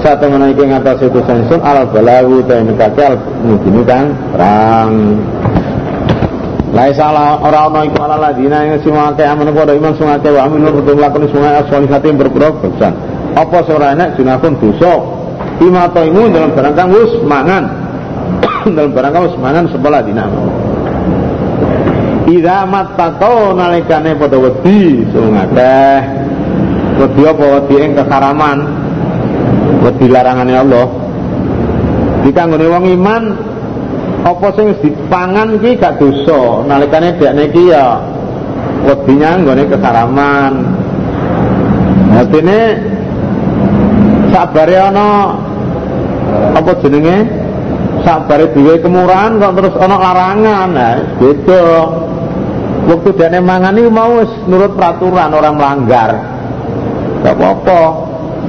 Satu 0.00 0.30
menaiki 0.30 0.64
ngatas 0.64 1.02
itu 1.02 1.20
sensun 1.26 1.60
Al 1.60 1.90
balawu 1.90 2.40
ta'in 2.46 2.70
kakal 2.78 3.18
Mungkin 3.42 3.82
kang 3.82 4.14
Terang 4.32 4.92
Lai 6.70 6.94
salah 6.94 7.42
ora 7.42 7.66
ana 7.66 7.82
iku 7.82 7.98
ala 7.98 8.14
ladina 8.14 8.62
sing 8.78 8.94
akeh 8.94 9.26
amen 9.26 9.50
padha 9.50 9.74
iman 9.74 9.90
sing 9.98 10.06
akeh 10.06 10.30
wa 10.30 10.46
amin 10.46 10.70
kudu 10.70 10.94
nglakoni 10.94 11.26
semua 11.34 11.66
aswalihati 11.66 12.14
berpura 12.14 12.54
besan. 12.62 12.94
Apa 13.34 13.66
ora 13.66 13.90
enek 13.98 14.14
junakun 14.14 14.54
dosa. 14.54 15.02
Bima 15.58 15.90
taimu 15.90 16.30
dalam 16.30 16.54
barang 16.54 16.94
wis 16.94 17.12
mangan. 17.26 17.64
dalam 18.78 18.94
barang 18.94 19.18
wis 19.18 19.34
mangan 19.42 19.66
sebelah 19.66 19.98
dina. 20.06 20.30
Ida 22.30 22.62
mattaqau 22.62 23.58
nalikane 23.58 24.14
padha 24.14 24.38
wedi 24.38 25.02
sing 25.10 25.34
akeh. 25.34 25.98
Wedi 27.02 27.22
apa 27.26 27.44
wedi 27.58 27.74
ing 27.82 27.92
kekaraman. 27.98 28.58
Wedi 29.82 30.06
larangane 30.06 30.54
Allah. 30.54 30.86
Dikanggone 32.22 32.66
wong 32.70 32.84
iman 33.00 33.22
apa 34.20 34.46
sing 34.52 34.76
dipangan 34.84 35.56
ki 35.64 35.80
gak 35.80 35.96
dosa 35.96 36.60
nalikane 36.68 37.16
dekne 37.16 37.48
iki 37.48 37.72
ya 37.72 37.96
wedinya 38.84 39.30
nggone 39.40 39.64
kesaraman 39.68 40.52
artine 42.16 42.60
sabare 44.28 44.76
ana 44.76 45.08
apa 46.52 46.70
jenenge 46.84 47.16
sabare 48.04 48.52
duwe 48.52 48.80
kemurahan 48.80 49.40
kok 49.40 49.54
terus 49.56 49.74
ana 49.80 49.96
larangan 49.96 50.68
nah 50.72 50.96
beda 51.16 51.64
waktu 52.88 53.10
dekne 53.16 53.40
mangan 53.44 53.76
iki 53.76 53.90
mau 53.90 54.22
nurut 54.48 54.72
peraturan 54.78 55.30
orang 55.34 55.54
melanggar 55.58 56.10
gak 57.20 57.34
apa-apa 57.36 57.80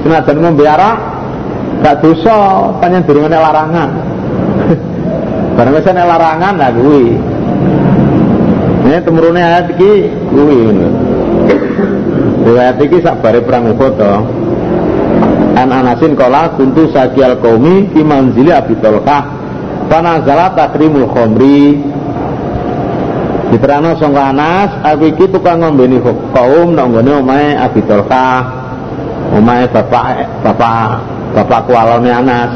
senajan 0.06 0.36
ngombe 0.40 0.64
gak 1.82 1.96
dosa 2.00 2.70
panjang 2.80 3.04
durungane 3.04 3.36
larangan 3.36 3.90
Barang 5.52 5.76
wis 5.76 5.84
ana 5.84 6.08
larangan 6.08 6.54
lah 6.56 6.70
kuwi. 6.72 7.12
Ini 8.82 8.98
temurune 9.04 9.40
ayat 9.40 9.76
iki 9.76 9.92
kuwi 10.32 10.56
ngono. 10.64 10.88
Riwayat 12.48 12.80
iki 12.80 13.04
sabare 13.04 13.44
perang 13.44 13.76
Uhud. 13.76 14.00
An 15.52 15.68
Anasin 15.68 16.16
kala 16.16 16.56
kuntu 16.56 16.88
sakial 16.88 17.36
qaumi 17.44 17.92
fi 17.92 18.00
manzili. 18.00 18.48
Fanazala 19.92 20.56
takrimul 20.56 21.12
khamri. 21.12 21.91
Diterano 23.52 23.92
sangka 24.00 24.32
Anas, 24.32 24.80
aku 24.80 25.12
iki 25.12 25.28
tukang 25.28 25.60
ngombeni 25.60 26.00
kaum 26.32 26.72
nang 26.72 26.88
nggone 26.88 27.20
omahe 27.20 27.52
Abi 27.52 27.84
Talqah. 27.84 28.40
Omahe 29.36 29.68
bapak 29.68 30.24
bapak 30.40 31.04
bapak 31.36 31.60
kualone 31.68 32.08
Anas. 32.08 32.52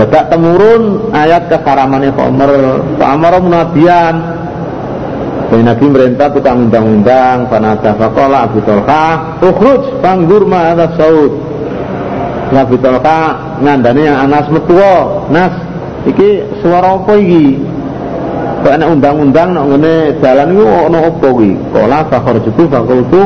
Badak 0.00 0.32
temurun 0.32 1.12
ayat 1.12 1.52
kekaramannya 1.52 2.16
Khomer 2.16 2.50
Pak 2.96 3.10
Amar 3.12 3.44
Munadian. 3.44 4.14
Jadi 5.52 5.66
Nabi 5.66 5.84
merintah 5.90 6.30
tukang 6.30 6.70
undang-undang 6.70 7.50
Fanata 7.50 7.98
fakola 7.98 8.46
Abu 8.46 8.62
Tolka 8.62 9.36
Ukhruj 9.42 9.98
panggur 10.00 10.48
saud. 10.96 11.32
Nabi 12.54 12.76
Tolka 12.80 13.20
ngandani 13.60 14.08
yang 14.08 14.30
anas 14.30 14.48
metuwa. 14.48 15.26
Nas 15.28 15.52
Iki 16.00 16.64
suara 16.64 16.96
apa 16.96 17.12
iki 17.20 17.60
Kok 18.60 18.76
undang-undang 18.76 19.56
nak 19.56 19.64
ngene 19.72 19.94
jalan 20.20 20.52
itu 20.52 20.64
ono 20.68 20.98
apa 21.00 21.28
iki 21.32 21.50
Kola 21.72 21.98
fakhor 22.12 22.36
jutu 22.44 22.62
fakultu 22.68 23.22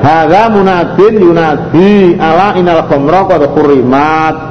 Haga 0.00 0.48
munadin 0.48 1.14
yunadi 1.20 2.16
ala 2.16 2.56
inal 2.56 2.88
khomro 2.88 3.28
qad 3.28 3.44
kurimat 3.52 4.50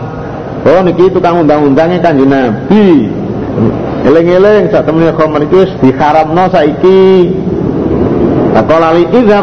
Oh 0.68 0.84
niki 0.84 1.08
tukang 1.16 1.40
undang-undangnya 1.48 2.04
kan 2.04 2.20
Nabi. 2.20 3.08
Eling-eling 4.04 4.72
sak 4.72 4.84
temene 4.88 5.16
khomer 5.16 5.48
iku 5.48 5.64
wis 5.64 5.72
diharamno 5.80 6.52
saiki. 6.52 7.32
Takola 8.52 8.92
li 8.92 9.08
idza. 9.08 9.40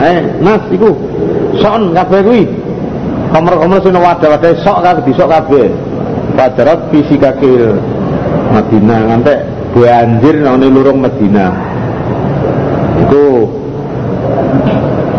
Eh, 0.00 0.18
Nas 0.40 0.64
iku 0.72 0.96
son 1.60 1.92
kabeh 1.92 2.20
kuwi. 2.24 2.42
Khomer-khomer 3.36 3.78
sing 3.84 3.92
wadah-wadah 3.92 4.52
sok 4.64 4.78
kabeh 4.80 5.02
disok 5.12 5.28
kabeh. 5.28 5.66
Padarat 6.34 6.88
fisikakil 6.88 7.78
Madinah 8.54 8.98
ngantek 9.10 9.38
banjir 9.74 10.34
nang 10.38 10.62
lurung 10.62 11.02
Madinah. 11.02 11.50
Iku 13.02 13.26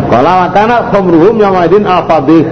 Kala 0.06 0.48
makana 0.48 0.88
khomruhum 0.94 1.36
yang 1.42 1.52
madin 1.52 1.82
al-fadih 1.84 2.46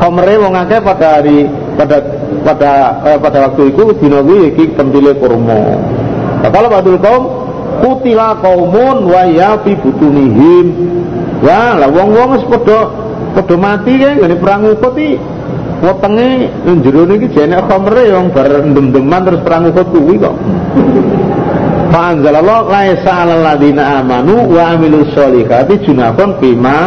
Khomre 0.00 0.34
wong 0.38 0.54
akeh 0.54 0.80
pada 0.80 1.20
hari 1.20 1.50
pada 1.76 1.96
pada 2.44 2.70
eh, 3.04 3.18
pada 3.20 3.38
waktu 3.48 3.72
itu 3.72 3.82
dina 3.96 4.20
kuwi 4.20 4.52
iki 4.52 4.76
pentile 4.76 5.16
kurma. 5.16 5.76
Kalau 6.44 6.68
badul 6.68 7.00
kaum 7.00 7.22
kutila 7.80 8.36
kaumun 8.44 9.08
wa 9.08 9.24
ya 9.24 9.56
fi 9.64 9.72
butunihim. 9.72 10.66
Wah, 11.44 11.76
lah 11.76 11.88
wong-wong 11.88 12.36
wis 12.36 12.44
padha 12.48 13.56
mati 13.56 13.92
kae 14.00 14.20
ngene 14.20 14.36
perang 14.40 14.68
Uhud. 14.68 14.96
Wetenge 15.76 16.48
njero 16.64 17.04
niki 17.04 17.28
jenek 17.36 17.68
khamre 17.68 18.08
yang 18.08 18.32
bar 18.32 18.48
ndem-ndeman 18.48 19.20
terus 19.28 19.40
perang 19.44 19.68
Uhud 19.68 19.88
kuwi 19.92 20.16
kok. 20.16 20.34
Fa 21.92 22.00
anzalallahu 22.16 22.72
laisa 22.72 23.12
'alal 23.12 23.42
ladina 23.44 24.00
amanu 24.00 24.48
wa 24.48 24.72
amilus 24.72 25.12
solihati 25.12 25.84
junahun 25.84 26.40
bima 26.40 26.78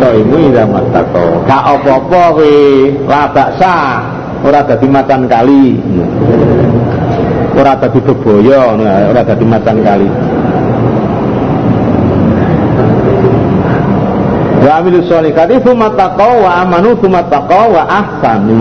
Taimu 0.00 0.36
ila 0.52 0.62
matako. 0.62 1.42
Gak 1.42 1.58
apa-apa 1.58 2.02
kowe, 2.38 2.54
la 3.10 3.22
baksa. 3.34 3.76
Ora 4.46 4.62
dadi 4.62 4.86
macan 4.86 5.26
kali. 5.26 5.74
Ora 7.56 7.74
dadi 7.74 7.98
bebaya, 7.98 8.78
ora 9.10 9.22
dadi 9.26 9.44
macan 9.44 9.76
kali. 9.82 10.08
Wa 14.66 14.82
amilu 14.82 14.98
sholihati 15.06 15.62
tsumma 15.62 15.94
taqaw 15.94 16.42
wa 16.42 16.50
amanu 16.66 16.98
tsumma 16.98 17.22
taqaw 17.30 17.70
wa 17.70 17.86
ahsanu. 17.86 18.58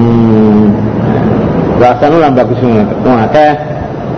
Wa 1.82 1.98
ahsanu 1.98 2.22
lan 2.22 2.38
bagus 2.38 2.62
akeh 2.62 3.54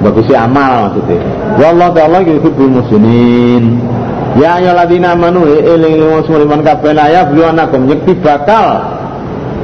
bagus 0.04 0.28
amal 0.36 0.91
maksudnya. 0.91 1.23
Wallahu 1.56 1.95
ta'ala 1.95 2.19
yuhibbul 2.28 2.84
muslimin. 2.84 3.80
Ya 4.36 4.60
ayyuhalladzina 4.60 5.15
amanu 5.15 5.47
eling 5.47 5.95
eling 5.95 6.28
semua 6.28 6.43
iman 6.43 6.62
kabeh 6.67 6.91
la 6.91 7.23
blu 7.23 7.41
anakum 7.47 7.88
yakti 7.88 8.13
bakal 8.19 8.84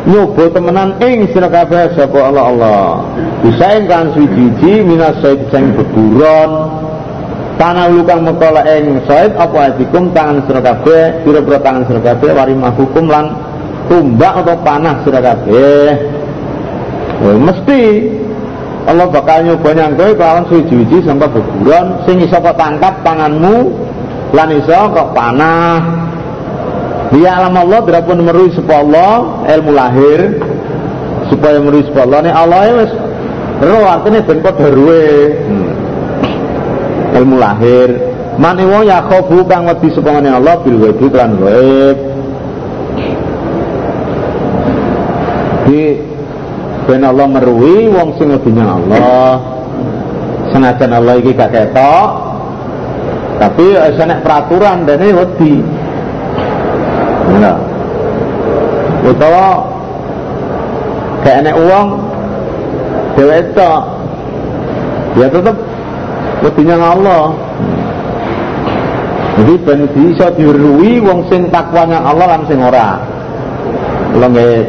nyoba 0.07 0.47
temenan 0.47 0.95
ing 1.03 1.27
sira 1.36 1.51
kabeh 1.51 1.91
sapa 1.91 2.19
Allah 2.23 2.45
Allah. 2.55 2.88
Bisa 3.43 3.67
ing 3.77 3.86
kan 3.91 4.15
suci 4.15 4.79
minas 4.88 5.19
said 5.19 5.43
sing 5.51 5.75
beburon 5.75 6.82
tanah 7.57 7.85
lukang 7.93 8.25
mekola 8.25 8.65
ing 8.65 8.97
said 9.05 9.33
apa 9.37 9.73
adikum 9.73 10.09
tangan 10.11 10.41
sira 10.49 10.61
kabeh 10.61 11.21
pira-pira 11.21 11.59
tangan 11.61 11.83
sira 11.85 12.01
warimah 12.33 12.73
hukum 12.73 13.05
lan 13.09 13.33
tumbak 13.87 14.33
atau 14.43 14.55
panah 14.63 14.95
sira 15.03 15.19
kabeh. 15.21 15.89
mesti. 17.39 17.83
Allah 18.83 19.07
bakal 19.07 19.47
nyoba 19.47 19.71
nyangkoe 19.71 20.11
kelawan 20.11 20.43
suci-suci 20.51 21.07
sampai 21.07 21.31
beburon 21.31 22.03
sing 22.03 22.19
iso 22.19 22.35
kok 22.35 22.59
tangkap 22.59 22.99
tanganmu 22.99 23.71
lan 24.35 24.49
iso 24.51 24.75
kok 24.91 25.15
panah. 25.15 26.03
Dia 27.15 27.39
alam 27.39 27.55
Allah 27.55 27.79
berapun 27.79 28.27
merui 28.27 28.51
supaya 28.51 28.83
Allah 28.83 29.39
ilmu 29.55 29.71
lahir 29.71 30.35
supaya 31.31 31.63
merui 31.63 31.85
supaya 31.87 32.11
Allah 32.11 32.19
ini 32.27 32.31
Allah 32.33 32.59
wis 32.83 32.91
roh 33.63 33.85
artinya 33.87 34.19
ben 34.25 34.39
padha 34.43 34.67
hmm. 34.67 35.72
Ilmu 37.13 37.36
lahir. 37.38 37.89
Mani 38.41 38.65
wong 38.65 38.89
ya 38.89 39.06
khofu 39.06 39.45
kang 39.45 39.69
wedi 39.69 39.93
supaya 39.93 40.17
Allah 40.19 40.58
bil 40.65 40.78
ghaib 40.82 41.13
lan 41.13 41.32
ghaib. 41.38 41.97
Di 45.69 45.82
ben 46.89 47.02
Allah 47.06 47.28
merui 47.30 47.88
wong 47.93 48.17
sing 48.17 48.34
wedinya 48.34 48.78
Allah. 48.78 49.38
Senajan 50.49 50.91
Allah 50.93 51.17
iki 51.17 51.34
gak 51.34 51.49
ketok 51.49 52.34
tapi 53.43 53.76
enak 53.76 54.23
peraturan 54.23 54.88
dan 54.88 55.04
ini 55.04 55.12
wedi. 55.12 55.54
Nah. 57.43 57.58
Utawa 59.04 59.67
kayak 61.28 61.43
enak 61.43 61.56
uang 61.60 61.88
dewa 63.19 63.36
itu 63.36 63.71
ya 65.19 65.28
wedinya 66.43 66.75
Allah. 66.91 67.23
Jadi 69.34 69.53
ben 69.65 69.89
bisa 69.97 70.29
dirui 70.38 71.01
wong 71.01 71.25
sing 71.32 71.49
takwanya 71.49 72.06
Allah 72.06 72.38
lan 72.38 72.41
sing 72.45 72.62
ora. 72.62 73.01
Kalau 74.13 74.29
nggak 74.29 74.62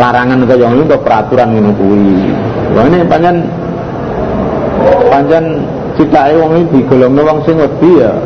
larangan 0.00 0.48
ke 0.48 0.54
yang 0.56 0.80
itu 0.80 0.96
peraturan 0.96 1.52
ngono 1.52 1.70
kuwi. 1.76 2.16
Wong 2.72 2.84
ini 2.88 3.04
panjang 3.04 3.36
panjang 5.12 5.44
citake 6.00 6.40
wong 6.40 6.52
iki 6.56 6.80
digolongno 6.80 7.20
wong 7.20 7.38
sing 7.44 7.60
wedi 7.60 8.00
ya. 8.00 8.16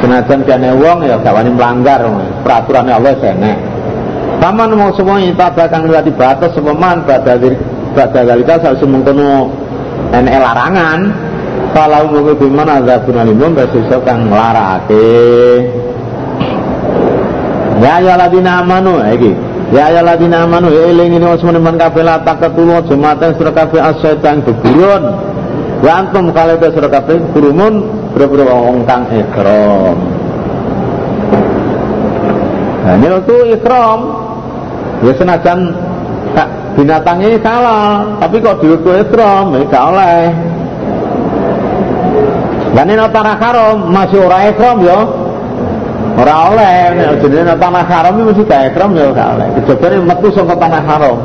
Senajan 0.00 0.48
kene 0.48 0.72
wong 0.80 1.04
ya 1.04 1.20
gak 1.20 1.34
wani 1.36 1.52
melanggar 1.52 2.00
peraturannya 2.40 2.96
Allah 2.96 3.20
enek. 3.20 3.58
Paman 4.40 4.72
mau 4.72 4.88
semua 4.96 5.20
ibadah 5.20 5.68
kang 5.68 5.84
di 5.84 6.12
batas 6.16 6.56
pada 6.56 7.36
pada 7.92 8.20
dalika 8.24 8.56
sak 8.64 8.80
semengkono 8.80 9.52
enek 10.16 10.40
larangan 10.40 11.29
kalau 11.70 12.10
mungkin 12.10 12.36
bimana 12.36 12.82
azabun 12.82 13.16
alimun 13.20 13.54
bersusah 13.54 14.00
kang 14.02 14.26
nglarakake 14.26 15.16
ya 17.80 17.94
ya 18.02 18.14
ladina 18.18 18.60
amanu 18.60 18.98
iki 19.14 19.32
ya 19.70 19.88
ya 19.94 20.02
ladina 20.02 20.44
amanu 20.44 20.68
ya 20.74 20.90
eling 20.90 21.16
ini 21.16 21.26
wasmun 21.26 21.62
man 21.62 21.78
kabeh 21.78 22.02
la 22.02 22.20
takatulu 22.20 22.82
jemaatan 22.90 23.38
sira 23.38 23.52
kabeh 23.54 23.80
asyaitan 23.80 24.42
beburun 24.42 25.02
wa 25.80 25.92
antum 25.94 26.34
kale 26.34 26.58
sira 26.58 26.88
kabeh 26.90 27.22
kurumun 27.30 27.86
boro-boro 28.12 28.44
wong 28.50 28.78
kang 28.84 29.06
ikram 29.14 30.20
Nah, 32.80 32.98
ini 32.98 33.06
itu 33.06 33.36
ikram. 33.54 34.00
Ya 35.06 35.12
senajan 35.14 35.58
kak 36.34 36.48
binatangnya 36.74 37.38
salah, 37.38 38.18
tapi 38.18 38.42
kok 38.42 38.58
diukur 38.58 38.98
ikram, 38.98 39.54
ya 39.54 39.62
gak 39.70 39.84
oleh. 39.94 40.49
Dan 42.70 42.86
ini 42.86 43.02
tanah 43.10 43.36
haram 43.36 43.90
masih 43.90 44.18
orang 44.22 44.54
ikram 44.54 44.78
ya. 44.86 44.98
Ora 46.20 46.34
oleh, 46.52 46.74
nek 47.00 47.22
jenenge 47.22 47.54
tanah 47.58 47.84
haram 47.86 48.12
iki 48.18 48.24
mesti 48.30 48.42
gak 48.46 48.62
ikram 48.74 48.90
ya 48.94 49.10
gak 49.10 49.28
oleh. 49.38 49.46
Kejabane 49.58 49.96
metu 50.04 50.28
saka 50.30 50.54
tanah 50.54 50.82
haram. 50.84 51.18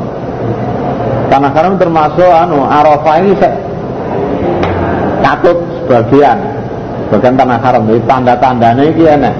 Tanah 1.26 1.50
haram 1.52 1.74
termasuk 1.78 2.26
anu 2.26 2.64
Arafah 2.64 3.14
ini 3.22 3.34
se 3.38 3.50
katut 5.22 5.58
sebagian. 5.84 6.38
Bagian 7.12 7.34
tanah 7.38 7.58
haram 7.62 7.82
iki 7.92 8.00
tanda-tandane 8.08 8.82
iki 8.90 9.04
enak. 9.06 9.34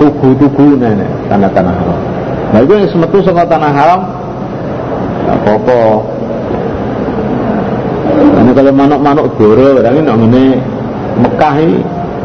Tugu-tugu 0.00 0.80
nenek 0.80 1.10
tanda-tanda 1.28 1.72
haram. 1.74 1.98
Nah 2.54 2.60
itu 2.62 2.72
yang 2.72 2.88
semetu 2.88 3.18
saka 3.20 3.44
tanah 3.44 3.72
haram 3.72 4.00
gak 5.28 5.36
apa-apa. 5.44 5.80
Ini 8.14 8.50
kalau 8.52 8.72
manuk-manuk 8.76 9.26
doro, 9.40 9.80
barang 9.80 9.96
ini 10.04 10.44
Mekah 11.14 11.54
ini 11.62 11.78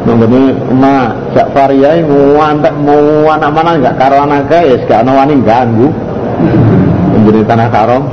Nunggune 0.07 0.55
ma 0.79 1.11
Ja'fariyah 1.35 2.07
nguantek 2.07 2.75
mau 2.79 3.27
anak 3.27 3.51
mana 3.51 3.75
enggak 3.75 3.99
karo 3.99 4.23
anake 4.23 4.59
ya 4.71 4.77
gak 4.87 5.03
ana 5.03 5.11
wani 5.11 5.35
ganggu. 5.43 5.87
Menjadi 7.11 7.41
tanah 7.43 7.67
haram. 7.67 8.03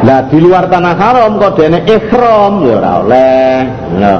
Nah 0.00 0.20
di 0.30 0.38
luar 0.38 0.64
tanah 0.70 0.94
haram 0.94 1.36
kok 1.42 1.58
dene 1.58 1.82
ikhram 1.82 2.62
ya 2.62 2.78
ora 2.78 2.92
oleh. 3.02 3.54
Ya. 3.98 4.16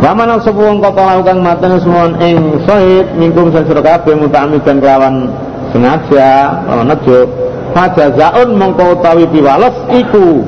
Waman 0.00 0.40
sapa 0.40 0.60
wong 0.60 0.80
kota 0.80 1.00
lakukan 1.00 1.38
matene 1.44 1.76
semua 1.80 2.08
ing 2.24 2.60
sahid 2.64 3.08
mingkum 3.20 3.52
sira 3.52 3.80
kabeh 3.84 4.16
mutamidan 4.16 4.80
kelawan 4.80 5.28
sengaja 5.72 6.60
lawan 6.68 6.92
nejo 6.92 7.43
fajazaun 7.74 8.54
mongko 8.54 8.94
utawi 8.96 9.26
piwales 9.28 9.74
iku. 9.90 10.46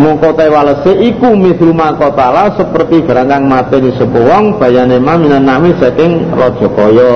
Mongko 0.00 0.32
te 0.34 0.46
walese 0.50 0.92
iku 1.06 1.38
mislu 1.38 1.70
makotala 1.70 2.58
seperti 2.58 3.04
barang 3.06 3.28
kang 3.30 3.44
mateni 3.46 3.94
sapa 3.94 4.18
wong 4.18 4.58
bayane 4.58 4.98
minan 4.98 5.46
nami 5.46 5.70
saking 5.78 6.34
raja 6.34 6.68
kaya. 6.72 7.14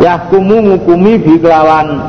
Yahkumu 0.00 0.56
ngukumi 0.66 1.20
bi 1.20 1.34
kelawan 1.38 2.00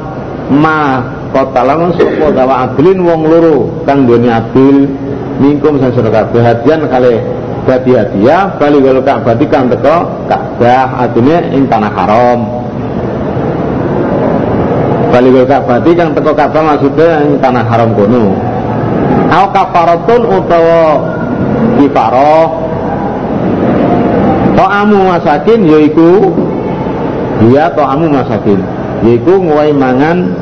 ma 0.50 1.02
kotala 1.36 1.92
sapa 1.94 2.26
dawa 2.32 2.72
adlin 2.72 3.04
wong 3.04 3.22
loro 3.28 3.84
kang 3.84 4.08
duweni 4.08 4.32
adil. 4.32 4.88
Mingkum 5.34 5.82
sesuk 5.82 6.14
kabeh 6.14 6.46
hadian 6.46 6.86
kali 6.88 7.18
dadi 7.66 7.98
hadiah 7.98 8.54
bali 8.62 8.78
wal 8.78 9.02
Ka'bah 9.02 9.34
kang 9.50 9.66
teko 9.66 10.30
Ka'bah 10.30 11.10
adine 11.10 11.58
ing 11.58 11.66
tanah 11.66 11.90
haram 11.90 12.63
bali 15.14 15.30
wal 15.30 15.46
Ka'bah. 15.46 15.78
Kang 15.86 16.18
teko 16.18 16.34
Ka'bah 16.34 16.62
maksudnya 16.74 17.22
tanah 17.38 17.62
haram 17.70 17.94
kono. 17.94 18.34
Au 19.30 19.46
kafaratun 19.54 20.22
utawa 20.26 20.82
kifaroh. 21.78 22.46
To'amu 24.58 25.14
masakin 25.14 25.60
yaiku 25.70 26.34
dia 27.46 27.70
to'amu 27.78 28.10
masakin. 28.10 28.58
Yaiku 29.06 29.38
nguwai 29.38 29.70
mangan 29.70 30.34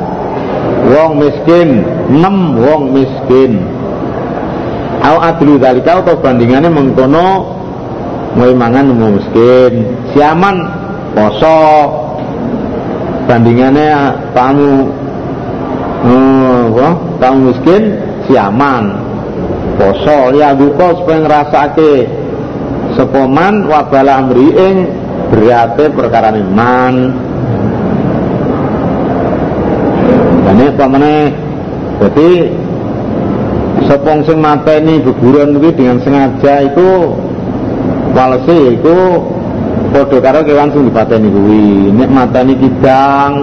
wong 0.88 1.20
miskin 1.20 1.84
enam 2.08 2.56
wong 2.56 2.96
miskin. 2.96 3.60
Au 5.04 5.20
adlu 5.20 5.60
dalika 5.60 6.00
atau 6.00 6.16
bandingannya 6.16 6.72
mengkono 6.72 7.60
mulai 8.40 8.56
mangan 8.56 8.88
wong 8.96 9.20
miskin. 9.20 9.74
Siaman 10.16 10.56
poso 11.12 11.60
bandingannya 13.30 14.18
tamu 14.34 14.90
oh, 16.06 16.94
tamu 17.22 17.54
miskin 17.54 17.98
siaman 18.26 18.98
poso 19.78 20.34
ya 20.38 20.54
duka 20.54 20.94
supaya 21.02 21.20
ngrasake 21.26 21.94
sepoman 22.94 23.66
wabala 23.66 24.26
amri 24.26 24.48
ing 24.54 24.76
berate 25.32 25.86
perkara 25.96 26.36
man 26.38 27.16
dan 30.46 30.56
ini 30.60 30.68
pamane 30.76 31.18
jadi 32.02 32.30
sepong 33.88 34.20
sing 34.28 34.38
mateni 34.42 35.00
beburon 35.00 35.58
kuwi 35.58 35.72
dengan 35.74 35.98
sengaja 36.04 36.68
itu 36.68 36.90
walese 38.12 38.76
itu 38.76 38.98
padha 39.92 40.18
karo 40.24 40.40
kewan 40.48 40.72
sing 40.72 40.88
dipateni 40.88 41.28
kuwi. 41.28 41.92
Nek 41.92 42.10
mateni 42.10 42.54
kidang 42.56 43.34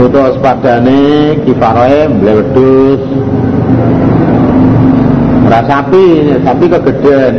utawa 0.00 0.32
sepadane 0.32 1.00
kifaroe 1.44 2.08
mlewedhus 2.08 3.02
ora 5.46 5.60
sapi 5.68 6.04
sapi 6.40 6.64
kegeden 6.72 7.34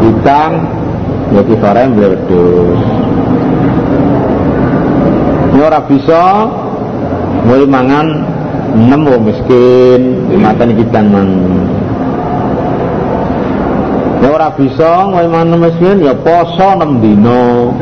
kidang 0.00 0.52
ya 1.34 1.42
kifaroe 1.42 1.86
mlewedhus 1.90 2.80
ini 5.54 5.60
ora 5.62 5.80
bisa 5.90 6.22
mulai 7.46 7.66
mangan 7.66 8.06
enam 8.74 9.00
wong 9.06 9.22
miskin 9.26 10.02
ini 10.30 10.74
kita 10.86 11.00
mang 11.02 11.30
ya 14.24 14.32
ora 14.32 14.48
bisa 14.56 15.04
mulai 15.04 15.28
mangan 15.28 15.60
miskin 15.60 16.00
ya 16.00 16.16
poso 16.16 16.64
enam 16.80 16.96
dino 17.04 17.76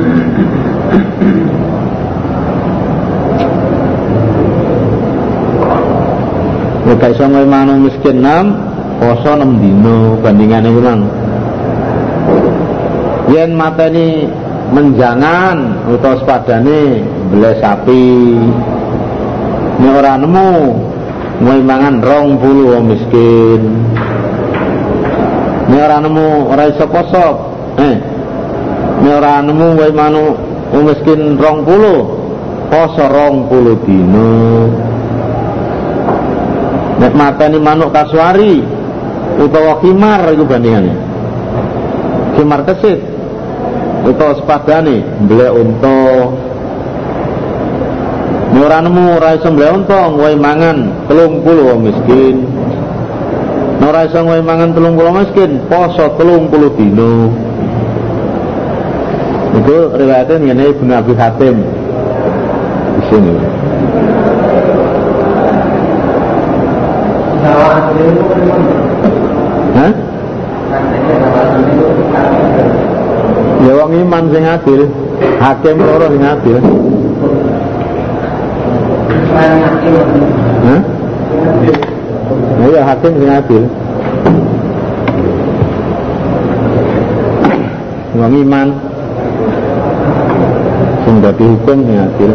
ya 6.82 6.92
gak 6.98 7.10
bisa 7.14 7.24
mulai 7.30 7.46
mangan 7.46 7.78
miskin 7.86 8.16
enam 8.26 8.58
poso 8.98 9.38
enam 9.38 9.62
dino 9.62 10.18
bandingannya 10.18 10.70
memang 10.74 11.00
yen 13.30 13.54
mata 13.54 13.86
ini 13.86 14.26
menjangan 14.74 15.86
utawa 15.94 16.26
sepadane 16.26 17.06
belas 17.30 17.62
sapi 17.62 18.34
ini 19.78 19.88
orang 19.94 20.26
nemu 20.26 20.50
mau 21.38 21.58
mangan 21.62 22.02
rong 22.02 22.34
puluh 22.42 22.66
wong 22.74 22.84
miskin 22.90 23.62
ini 25.68 25.76
orang 25.78 26.00
nemu 26.06 26.26
orang 26.50 26.68
iso 26.74 26.86
eh. 27.78 27.96
Ini 29.02 29.10
orang 29.18 29.50
nemu 29.50 29.66
mau 29.78 29.90
manu 29.94 30.24
miskin 30.82 31.38
rong 31.38 31.62
puluh. 31.62 32.00
Poso 32.72 33.04
rong 33.04 33.52
puluh 33.52 33.76
dino 33.84 34.32
nek 37.02 37.18
mata 37.18 37.50
ini 37.50 37.58
manuk 37.58 37.90
kasuari 37.90 38.62
utawa 39.42 39.82
khimar 39.82 40.22
itu 40.30 40.46
bandingannya. 40.46 40.94
Khimar 42.38 42.62
kesit 42.62 43.02
utawa 44.06 44.38
sepadane 44.38 45.02
beli 45.26 45.48
untuk 45.50 46.38
ora 48.62 48.78
nemu 48.78 49.18
ora 49.18 49.34
iso 49.34 49.50
wae 49.50 50.36
mangan 50.38 51.08
30 51.10 51.66
wong 51.66 51.78
miskin. 51.82 52.46
Ora 53.82 54.06
iso 54.06 54.22
wae 54.22 54.38
mangan 54.38 54.78
30 54.78 54.94
miskin, 55.10 55.50
poso 55.66 56.14
30 56.14 56.78
dino. 56.78 57.34
Itu 59.58 59.76
riwayatnya 59.98 60.38
ngene 60.38 60.64
Ibnu 60.70 60.92
Abi 60.94 61.12
Hatim. 61.18 61.56
Di 62.94 63.02
sini. 63.10 63.34
Hah? 69.74 69.92
Ya 73.62 73.72
wong 73.78 73.92
iman 73.98 74.24
sing 74.30 74.44
adil, 74.46 74.80
hakim 75.42 75.76
loro 75.82 76.06
sing 76.06 76.22
adil. 76.22 76.56
Hah? 80.70 80.80
Nah, 82.52 82.68
ya 82.68 82.82
hakim 82.84 83.12
sing 83.16 83.30
adil. 83.30 83.64
Wong 88.12 88.32
iman 88.44 88.68
sing 91.04 91.14
dadi 91.24 91.44
hukum 91.48 91.78
sing 91.88 91.98
adil. 91.98 92.32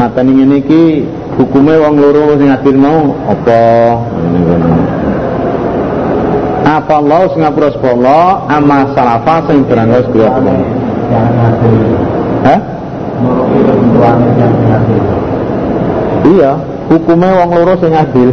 mateni 0.00 0.32
ngene 0.32 0.56
iki 0.64 1.04
hukume 1.36 1.76
wong 1.76 2.00
loro 2.00 2.40
sing 2.40 2.48
adil 2.48 2.76
mau 2.80 3.12
apa 3.28 3.60
ngono. 4.16 4.72
apa 6.64 6.92
Allah 6.96 7.20
sing 7.34 7.40
ngapura 7.44 7.68
sapa 7.74 7.88
Allah 7.92 8.24
ama 8.48 8.78
salafa 8.96 9.34
sing 9.50 9.68
Jangan 9.68 11.32
ngadil. 11.36 11.74
Hah? 12.46 12.60
Iya 16.28 16.58
hukume 16.90 17.28
wong 17.28 17.50
loro 17.54 17.74
sing 17.80 17.92
adil 17.96 18.30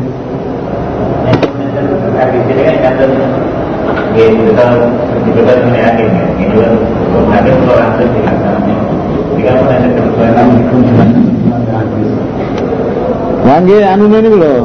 ya, 13.48 13.64
nggih 13.64 13.84
anu 13.84 14.06
ini 14.12 14.30
lho. 14.32 14.56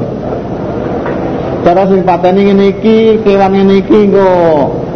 Cara 1.63 1.87
sing 1.87 2.03
pateni 2.03 2.51
ngene 2.51 2.75
iki, 2.75 3.23
kewan 3.23 3.55
ngene 3.55 3.75
iki 3.87 4.11
engko 4.11 4.31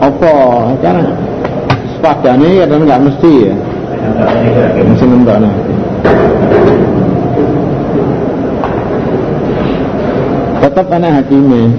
apa? 0.02 0.34
Kan 0.82 1.14
sepadane 1.94 2.66
kadang 2.66 2.82
nggak 2.82 3.02
mesti 3.06 3.32
ya. 3.46 3.54
Mesti 4.82 5.04
nembakno. 5.06 5.50
Tetap 10.66 10.90
ana 10.90 11.22
hakime. 11.22 11.70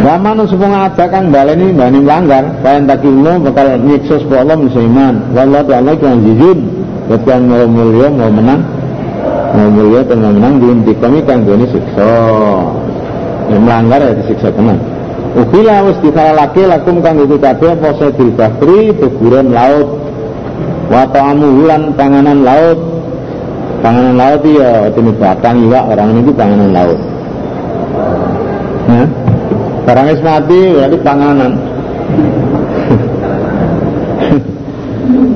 Waman 0.00 0.40
supaya 0.48 0.88
ada 0.88 1.04
kang 1.12 1.28
baleni 1.28 1.76
bani 1.76 2.00
melanggar, 2.00 2.56
kayan 2.64 2.88
tak 2.88 3.04
ilmu 3.04 3.36
bakal 3.44 3.76
nyiksa 3.84 4.16
supaya 4.24 4.48
Allah 4.48 4.64
musliman. 4.64 5.14
Wallahu 5.36 5.68
ta'ala 5.68 5.92
kang 6.00 6.24
jujur, 6.24 6.56
ketika 7.12 7.36
mau 7.36 7.68
mulia 7.68 8.08
mau 8.08 8.32
menang, 8.32 8.64
mau 9.52 9.68
mulia 9.68 10.00
mau 10.16 10.32
menang 10.32 10.54
diinti 10.56 10.92
kami 10.96 11.20
kang 11.28 11.44
gini 11.44 11.68
siksa. 11.68 12.16
Yang 13.52 13.60
melanggar 13.60 14.00
ya 14.00 14.12
disiksa 14.16 14.48
tenang. 14.56 14.80
Ukila 15.36 15.84
wis 15.84 16.00
laki 16.16 16.64
lakum 16.64 17.04
kang 17.04 17.20
itu 17.20 17.36
kabeh 17.36 17.76
apa 17.76 17.92
sedil 18.00 18.32
bahri 18.32 18.88
beburan 18.96 19.52
laut. 19.52 20.01
Wa 20.92 21.08
ta'amu 21.08 21.46
hulan 21.56 21.96
panganan 21.96 22.44
laut. 22.44 22.76
Panganan 23.80 24.14
laut 24.20 24.44
ya 24.44 24.92
ini 24.92 25.10
batang 25.16 25.64
juga 25.64 25.88
orang 25.88 26.20
ini 26.20 26.30
panganan 26.36 26.70
laut. 26.76 27.00
Ya. 28.92 29.04
Barang 29.88 30.06
wis 30.12 30.20
mati 30.20 30.60
berarti 30.76 30.98
panganan. 31.00 31.52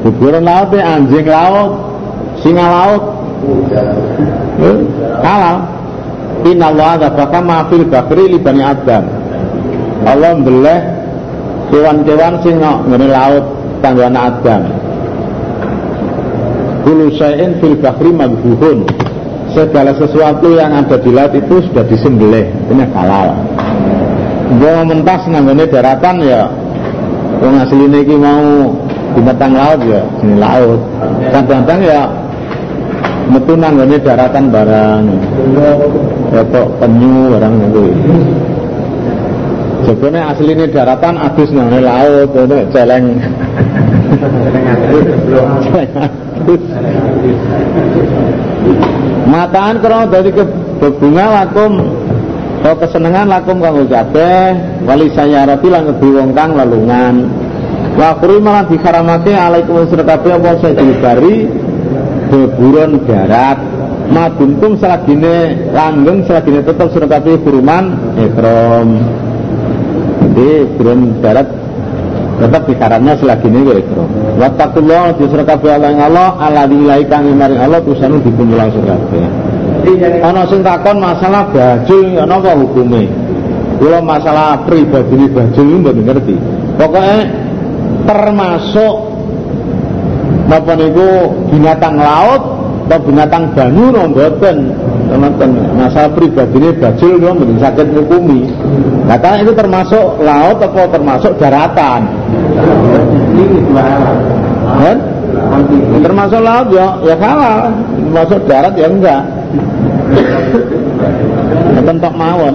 Buburan 0.04 0.44
laut 0.44 0.70
ya 0.76 1.00
anjing 1.00 1.24
laut, 1.26 1.72
singa 2.44 2.66
laut. 2.68 3.02
Halal. 5.24 5.56
Inna 6.46 6.68
Allah 6.70 7.00
zabaka 7.00 7.40
mafil 7.42 7.88
bakri 7.88 8.28
li 8.28 8.38
bani 8.38 8.62
Adam. 8.62 9.02
Allah 10.06 10.36
mbeleh 10.38 10.78
kewan-kewan 11.72 12.38
sing 12.44 12.60
ngene 12.60 13.08
laut 13.10 13.42
tangguhan 13.80 14.14
Adam. 14.14 14.85
Kulu 16.86 17.10
syai'in 17.18 17.58
fil 17.58 17.74
madhuhun. 18.14 18.86
Segala 19.50 19.90
sesuatu 19.98 20.54
yang 20.54 20.70
ada 20.70 21.00
di 21.00 21.10
laut 21.10 21.32
itu 21.34 21.64
sudah 21.66 21.82
disembelih, 21.88 22.46
ini 22.70 22.84
halal. 22.94 23.34
Gua 24.62 24.86
mentas 24.86 25.26
nanggone 25.26 25.66
daratan 25.66 26.22
ya 26.22 26.46
Wong 27.36 27.60
asline 27.60 28.00
iki 28.00 28.16
mau 28.16 28.72
binatang 29.12 29.52
laut 29.52 29.80
ya 29.84 30.00
sini 30.20 30.36
laut. 30.40 30.80
Kadang-kadang 31.28 31.80
ya 31.84 32.00
metu 33.28 33.52
nanggone 33.58 33.96
daratan 34.00 34.44
barang. 34.48 35.04
Rotok 36.32 36.66
penyu 36.80 37.36
barang 37.36 37.54
itu. 37.60 37.84
Jebone 39.84 40.20
asline 40.24 40.64
daratan 40.72 41.14
adus 41.20 41.50
nanggone 41.52 41.80
laut 41.84 42.30
itu 42.32 42.56
celeng. 42.72 43.06
Mataan 49.26 49.82
krono 49.82 50.06
dadi 50.06 50.30
kebunga 50.78 51.26
lakum 51.42 51.72
Oh 52.66 52.74
kesenangan 52.74 53.30
lakum 53.30 53.62
kanggo 53.62 53.86
kabeh 53.86 54.82
wali 54.88 55.06
sayarati 55.14 55.70
lan 55.70 55.86
ngebi 55.86 56.08
wong 56.18 56.30
kang 56.34 56.58
lelungan. 56.58 57.14
Wa 57.94 58.18
kuri 58.18 58.42
malah 58.42 58.66
dikaramake 58.66 59.30
alaikum 59.30 59.86
kabeh 59.86 60.30
apa 60.34 60.50
sedhi 60.58 60.92
bari 60.98 61.36
beburon 62.26 63.06
darat. 63.06 63.60
Maduntum 64.06 64.78
selagine 64.82 65.66
langgeng 65.74 66.26
selagine 66.26 66.62
tetep 66.66 66.90
sira 66.90 67.06
kabeh 67.06 67.38
huruman 67.44 67.94
ikram. 68.18 69.04
Jadi 70.36 70.68
buron 70.76 71.00
darat 71.22 71.48
tetap 72.36 72.62
dikaramnya 72.68 73.14
selagine 73.16 73.60
ya 73.64 73.74
ikram. 73.80 74.08
Wa 74.36 74.48
taqullah 74.54 75.16
di 75.16 75.24
sira 75.28 75.44
kabeh 75.44 75.70
Allah 75.72 75.90
ing 75.92 76.00
Allah 76.00 76.28
ala 76.36 76.62
dilai 76.68 77.02
kang 77.08 77.24
maring 77.32 77.60
Allah 77.60 77.80
tusanu 77.80 78.20
dipumulang 78.20 78.68
sira 78.72 78.96
kabeh. 78.96 79.24
ana 80.20 80.42
sing 80.50 80.60
takon 80.60 80.98
masalah 81.00 81.48
bajul 81.50 82.20
ana 82.20 82.36
apa 82.36 82.52
hukume? 82.58 83.08
Kula 83.76 84.00
masalah 84.00 84.64
pribadi 84.64 85.28
bajul 85.28 85.64
itu 85.64 85.78
mboten 85.80 86.02
ngerti. 86.04 86.36
Pokoknya 86.80 87.18
termasuk 88.08 88.94
napa 90.48 90.72
niku 90.76 91.08
binatang 91.52 91.96
laut 92.00 92.42
atau 92.86 92.98
binatang 93.02 93.42
banyu 93.56 93.84
no 93.92 94.02
mboten. 94.12 94.56
Teman 95.06 95.32
masalah 95.78 96.10
pribadi 96.12 96.72
bajul 96.76 97.20
kula 97.20 97.32
mboten 97.32 97.56
sakit 97.62 97.86
hukumi 97.96 98.40
nah 99.06 99.38
itu 99.38 99.54
termasuk 99.54 100.18
laut 100.18 100.58
atau 100.58 100.84
termasuk 100.90 101.32
daratan 101.38 102.10
kan? 104.76 104.98
termasuk 106.02 106.40
laut 106.42 106.68
ya 106.74 106.86
ya 107.02 107.14
kalah 107.18 107.70
termasuk 107.96 108.40
darat 108.46 108.74
ya 108.78 108.86
enggak 108.90 109.22
Bentok 111.86 112.14
mawon. 112.18 112.54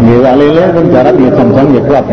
Nggih 0.00 0.18
wak 0.24 0.34
lele 0.40 0.64
pun 0.72 0.86
darat 0.88 1.14
ya 1.20 1.30
jam-jam 1.36 1.66
ya 1.76 1.82
kuat. 1.84 2.04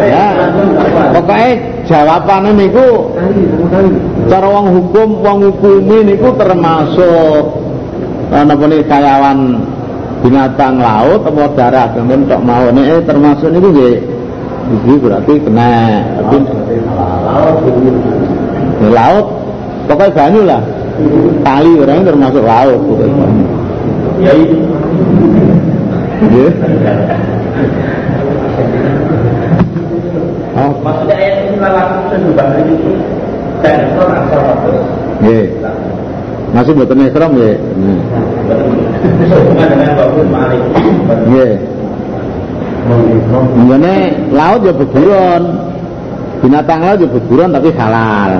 Ya, 0.00 0.26
pokoknya 1.16 1.50
jawabannya 1.88 2.50
niku 2.54 2.86
cara 4.28 4.46
wong 4.46 4.66
hukum, 4.76 5.08
wong 5.24 5.38
hukumi 5.48 5.98
niku 6.12 6.28
termasuk 6.36 7.44
napa 8.30 8.64
nih 8.68 8.84
kayawan 8.86 9.58
binatang 10.20 10.78
laut 10.78 11.24
atau 11.24 11.48
darat 11.56 11.96
kemudian 11.96 12.28
tok 12.28 12.42
mau 12.44 12.68
ini 12.70 12.82
eh, 12.84 13.00
termasuk 13.02 13.50
ini 13.50 13.68
nggih. 13.72 13.96
Iki 14.70 15.02
berarti 15.02 15.34
kena 15.42 15.98
tapi 16.14 16.36
ya, 16.46 16.78
laut 18.86 19.26
pokoknya 19.90 20.14
banyu 20.14 20.40
lah 20.46 20.62
tali 21.42 21.72
orang 21.80 22.06
termasuk 22.06 22.42
laut 22.44 22.80
ya 24.20 24.32
iya 24.34 24.58
Oh, 30.50 30.76
Maksudnya 30.84 31.16
ayat 31.16 31.36
ini 31.46 31.56
langsung 31.56 32.04
sesudah 32.12 32.52
itu 32.60 32.92
dan 33.64 33.80
itu 33.86 34.02
asal 34.02 34.44
Nggih. 35.20 35.46
Masih 36.50 36.72
mboten 36.74 37.06
ikram 37.06 37.30
nggih. 37.36 37.56
Hmm. 37.56 37.98
Sehubungan 39.30 39.66
dengan 39.70 39.90
Bapak 39.94 40.26
Malik. 40.28 40.62
Nggih. 41.30 41.52
Ini 43.60 43.94
laut 44.34 44.60
ya 44.66 44.72
beburon. 44.74 45.42
Binatang 46.40 46.80
laut 46.82 46.98
ya 46.98 47.08
beburon 47.08 47.50
tapi 47.54 47.68
halal. 47.76 48.32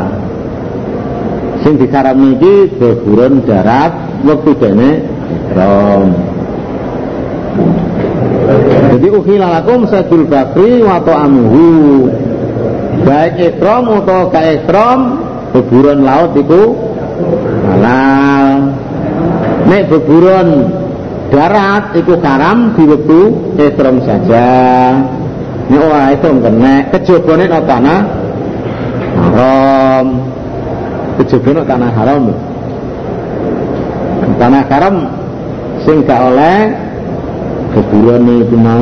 Sing 1.61 1.77
dikarep 1.77 2.17
niki 2.17 2.73
beburon 2.81 3.45
darat 3.45 3.93
wektu 4.25 4.57
dene 4.57 5.05
ikram. 5.29 6.09
Jadi 8.97 9.09
ukhila 9.13 9.61
lakum 9.61 9.85
sadul 9.85 10.25
bakri 10.25 10.81
wa 10.81 11.05
ta'amuhu. 11.05 11.69
Baik 13.05 13.57
ikram 13.57 13.93
atau 13.93 14.33
ka 14.33 14.41
ikram 14.41 15.01
beburon 15.53 16.01
laut 16.01 16.33
itu 16.41 16.63
halal. 17.69 18.73
Nek 19.69 19.83
beburon 19.93 20.49
darat 21.29 21.93
itu 21.93 22.17
haram 22.25 22.73
di 22.73 22.83
wektu 22.89 23.21
ikram 23.61 24.01
saja. 24.01 24.49
Nek 25.69 25.81
ora 25.85 26.09
ikram 26.17 26.41
kena 26.41 26.89
kejabane 26.89 27.45
tanah 27.53 28.01
haram. 29.29 30.40
Kejabane 31.21 31.61
nang 31.61 31.69
tanah 31.69 31.91
haram. 31.93 32.23
tanah 34.41 34.65
haram 34.73 34.97
sing 35.85 36.01
oleh 36.09 36.73
kuburan 37.77 38.25
itu 38.41 38.57
mau 38.57 38.81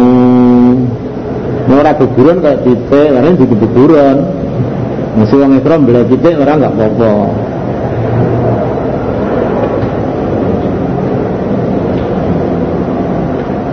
ora 1.82 1.93
kuburan 1.99 2.39
kayak 2.39 2.62
titik 2.62 3.11
karena 3.11 3.34
di 3.34 3.43
kuburan 3.43 4.16
masih 5.18 5.34
wong 5.43 5.59
ikram 5.59 5.82
bela 5.82 6.07
titik 6.07 6.39
orang 6.39 6.62
gak 6.62 6.74
apa-apa. 6.78 7.12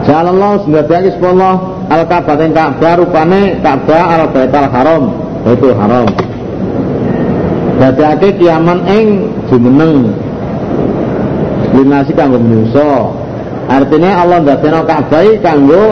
Jalallah 0.09 0.51
sendiri 0.66 1.13
Allah 1.22 1.55
Al-Ka'bah 1.86 2.38
yang 2.41 2.53
Ka'bah 2.53 2.93
rupane 2.97 3.61
Ka'bah 3.61 4.26
al-Baitul 4.26 4.70
Haram. 4.74 5.03
Itu 5.45 5.70
haram 5.78 6.24
Dadake 7.86 8.41
kiaman 8.41 8.81
ing 8.89 9.29
jumeneng 9.45 10.09
linasi 11.77 12.17
kanggo 12.17 12.41
menungso 12.41 13.13
artinya 13.69 14.25
Allah 14.25 14.41
ndadekno 14.41 14.81
Ka'bah 14.89 15.21
kanggo 15.45 15.86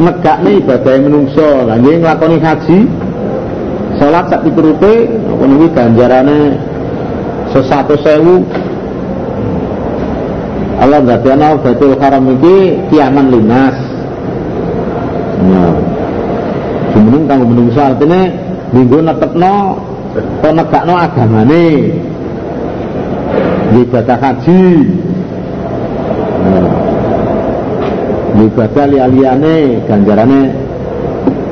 megakne 0.00 0.64
ibadah 0.64 0.96
menungso. 1.04 1.68
Lha 1.68 1.76
nggih 1.76 2.00
nglakoni 2.00 2.36
haji 2.40 2.78
salat 4.00 4.32
sak 4.32 4.48
piturute 4.48 5.12
apa 5.28 5.44
niki 5.44 5.66
ganjarane 5.76 6.38
sesatus 7.52 8.00
sewu 8.00 8.48
Allah 10.80 11.04
ndadekno 11.04 11.60
Baitul 11.60 12.00
Haram 12.00 12.32
iki 12.32 12.80
kiaman 12.88 13.28
linas 13.28 13.76
nah 15.52 15.76
jumeneng 16.96 17.28
kanggo 17.28 17.44
menungso. 17.44 17.80
Artinya 17.92 18.24
minggu 18.72 19.04
netepno 19.04 19.83
to 20.14 20.48
negakno 20.54 20.94
agamane? 20.94 21.66
Ibadah 23.74 24.18
haji. 24.22 24.62
Ibadah 28.34 28.84
liya-liyane 28.90 29.86
ganjarane 29.86 30.40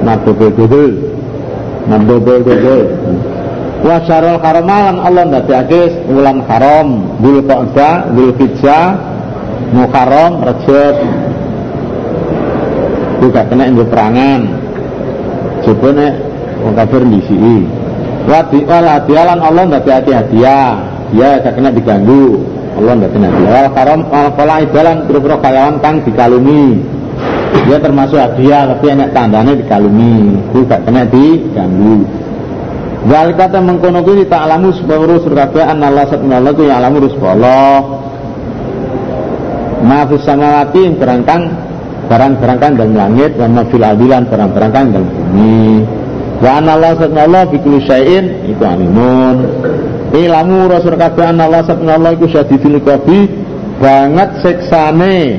nabobe 0.02 0.50
dodol 0.50 0.92
nabobe 1.86 2.42
dodol 2.42 2.90
wa 3.82 3.98
syarul 4.06 4.38
haramalan 4.38 4.98
Allah 5.02 5.22
ndadekake 5.26 6.06
wulan 6.10 6.42
haram. 6.46 7.06
Dzul 7.22 7.38
Qa'dah 7.46 8.14
Dzul 8.14 8.30
Hijjah 8.38 8.86
Muharram 9.74 10.42
Rajab. 10.42 10.96
Itu 13.18 13.26
gak 13.30 13.46
kena 13.50 13.70
inggo 13.70 13.86
perangan. 13.86 14.50
Coba 15.62 15.88
nek 15.94 16.12
wong 16.62 16.74
kafir 16.74 17.02
ndisi 17.06 17.34
wadi 18.26 18.60
wal 18.66 18.86
hadialan 18.86 19.38
Allah 19.40 19.62
ndadekake 19.68 20.12
hadiah. 20.12 20.78
Ya 21.12 21.38
kena 21.44 21.68
diganggu. 21.68 22.40
Allah 22.72 22.92
nggak 22.96 23.12
kena 23.12 23.28
wal 23.28 23.68
haram 23.76 24.00
wal 24.08 24.28
pola 24.32 24.54
idalan 24.64 24.96
pura-pura 25.04 25.36
kang 25.82 26.00
dikalungi. 26.06 26.66
Dia 27.68 27.78
termasuk 27.78 28.18
hadiah 28.18 28.66
tapi 28.74 28.90
enak 28.90 29.14
tandanya 29.14 29.52
dikalungi. 29.54 30.16
Itu 30.50 30.66
gak 30.66 30.82
kena 30.88 31.06
diganggu. 31.06 32.02
Wal 33.02 33.34
kata 33.34 33.58
mengkono 33.58 34.02
kuwi 34.06 34.26
tak 34.30 34.46
alamu 34.46 34.70
supaya 34.74 35.02
urus 35.02 35.26
kabeh 35.26 35.62
an 35.66 35.82
Allah 35.82 36.06
satuna 36.06 36.38
Allah 36.38 36.54
ku 36.54 36.62
ya 36.62 36.78
alamu 36.78 37.02
urus 37.02 37.14
Allah. 37.18 37.82
Ma 39.82 40.06
fis 40.06 40.22
samawati 40.22 40.94
berangkang 40.94 41.50
barang-barangkan 42.06 42.70
dalam 42.78 42.94
langit 42.94 43.34
wa 43.34 43.46
ma 43.50 43.62
fil 43.66 43.82
adilan 43.82 44.22
barang-barangkan 44.30 44.84
dalam 44.94 45.08
bumi. 45.10 45.82
Wa 46.42 46.58
an 46.58 46.66
Allah 46.66 46.98
satuna 46.98 47.22
Allah 47.30 47.46
bi 47.46 47.56
kulli 47.62 47.78
syai'in 47.86 48.50
itu 48.50 48.58
alimun. 48.66 49.46
Ilamu 50.10 50.66
rasul 50.66 50.98
kabeh 50.98 51.30
an 51.30 51.38
Allah 51.38 51.62
satuna 51.62 51.94
Allah 51.94 52.18
iku 52.18 52.26
syadidul 52.26 52.82
qabi 52.82 53.30
banget 53.78 54.42
siksane 54.42 55.38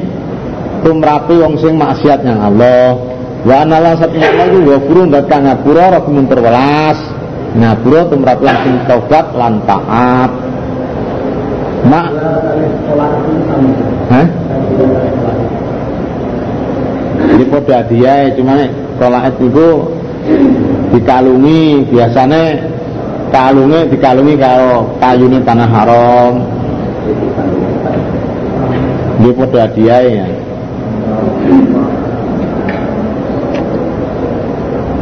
tumrapi 0.87 1.43
wong 1.43 1.59
sing 1.59 1.75
maksiat 1.75 2.23
Allah. 2.23 2.95
Wa 3.43 3.67
an 3.67 3.75
Allah 3.75 3.99
satuna 3.99 4.31
Allah 4.31 4.47
iku 4.47 4.59
ghafurun 4.63 5.11
dat 5.11 5.27
kang 5.27 5.43
ngapura 5.43 5.99
rahimun 5.99 6.25
terwelas. 6.31 6.99
Ngapura 7.53 8.01
tumrap 8.07 8.39
langsung 8.39 8.75
taubat 8.87 9.27
lan 9.35 9.59
taat. 9.67 10.31
Mak 11.83 12.07
Hah? 14.07 14.27
Ini 17.23 17.43
podo 17.51 17.71
hadiah 17.75 18.31
cuma 18.39 18.55
sholat 18.99 19.35
itu 19.35 19.67
dikalungi 20.93 21.89
biasanya 21.89 22.43
kalungnya 23.33 23.89
dikalungi 23.89 24.37
kalau 24.37 24.93
kayunya 25.01 25.41
tanah 25.41 25.67
haram. 25.67 26.33
Ini 29.17 29.31
podo 29.33 29.57
hadiah 29.57 30.01
ya. 30.05 30.25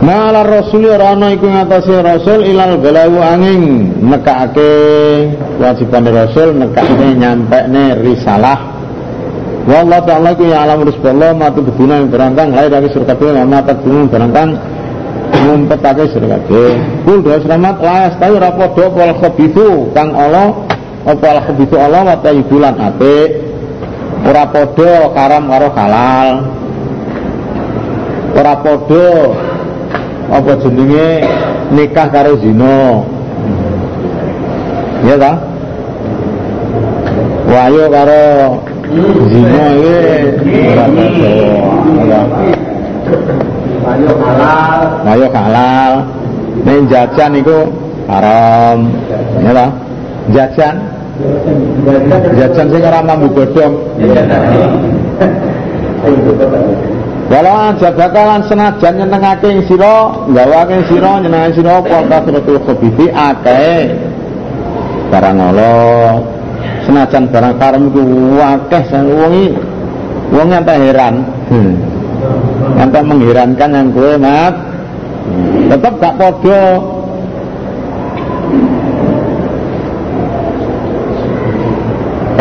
Malar 0.02 0.50
Rasul 0.50 0.90
ora 0.90 1.14
ana 1.14 1.30
iku 1.30 1.46
ngatasi 1.46 1.94
Rasul 2.02 2.42
ilal 2.50 2.82
balawu 2.82 3.22
angin 3.22 3.94
nekake 4.02 4.74
kewajiban 5.62 6.10
Rasul 6.10 6.58
nekake 6.58 7.06
nyampekne 7.22 8.02
risalah. 8.02 8.72
Wallah 9.70 10.02
ta'ala 10.02 10.34
ku 10.34 10.50
ya 10.50 10.66
alam 10.66 10.90
rusballah 10.90 11.38
matu 11.38 11.62
beduna 11.62 12.02
yang 12.02 12.10
berangkang 12.10 12.50
lahir 12.50 12.74
dari 12.74 12.90
surga 12.90 13.14
kabeh 13.14 13.46
mata 13.46 13.78
gunung 13.78 14.10
berangkang 14.10 14.58
ngumpetake 15.40 16.04
surga 16.12 16.38
kabeh. 16.44 16.76
Kul 17.08 17.18
doa 17.24 17.38
selamat 17.40 17.76
layas 17.80 18.14
tahu 18.20 18.36
rapodo 18.38 18.86
pol 18.92 19.12
khabithu 19.20 19.68
kang 19.96 20.12
Allah. 20.14 20.54
Apa 21.02 21.26
al 21.34 21.40
khabithu 21.50 21.76
Allah 21.82 22.02
wa 22.14 22.16
tayyibulan 22.22 22.78
apik 22.78 23.30
ora 24.22 24.44
padha 24.54 24.94
karam 25.18 25.44
karo 25.50 25.68
halal. 25.74 26.30
Ora 28.38 28.54
padha 28.62 29.10
apa 30.32 30.52
jenenge 30.62 31.10
nikah 31.74 32.08
karo 32.14 32.38
zina. 32.40 33.02
Ya 35.02 35.16
ta? 35.18 35.34
Wayo 37.50 37.84
karo 37.90 38.24
zina 39.32 39.64
iki 39.80 40.60
ora 40.70 40.86
padha 40.94 42.52
Ayo 43.82 44.14
halal. 44.14 44.82
wayo 45.02 45.28
halal 45.34 45.94
nek 46.62 46.80
jajan 46.86 47.32
iku 47.42 47.60
haram 48.06 48.78
ya 49.42 49.52
ta 49.58 49.68
jajan 50.30 50.76
jajan 52.38 52.66
sing 52.70 52.82
ora 52.86 53.00
mambu 53.02 53.28
godhong 53.34 53.74
Walau 57.32 57.72
aja 57.72 57.96
bakalan 57.96 58.44
senajan 58.44 59.00
nyenengake 59.00 59.48
ing 59.48 59.64
sira, 59.64 60.12
gawake 60.36 60.84
sira 60.92 61.24
nyenengake 61.24 61.64
sira 61.64 61.80
apa 61.80 62.04
kasratul 62.12 62.60
khabiti 62.68 63.08
akeh 63.08 63.96
barang 65.08 65.40
Allah. 65.40 66.20
Senajan 66.84 67.32
barang 67.32 67.56
karam 67.56 67.88
iku 67.88 68.04
akeh 68.36 68.84
sang 68.92 69.08
wong 69.08 69.32
iki 69.32 69.56
wong 70.36 70.48
nyata 70.52 70.76
heran. 70.76 71.16
Hmm. 71.48 71.91
Nyata 72.78 73.00
mengherankan 73.06 73.70
yang 73.74 73.88
kowe, 73.94 74.14
Mat. 74.18 74.56
Tetep 75.70 75.94
gak 76.02 76.16
padha. 76.18 76.64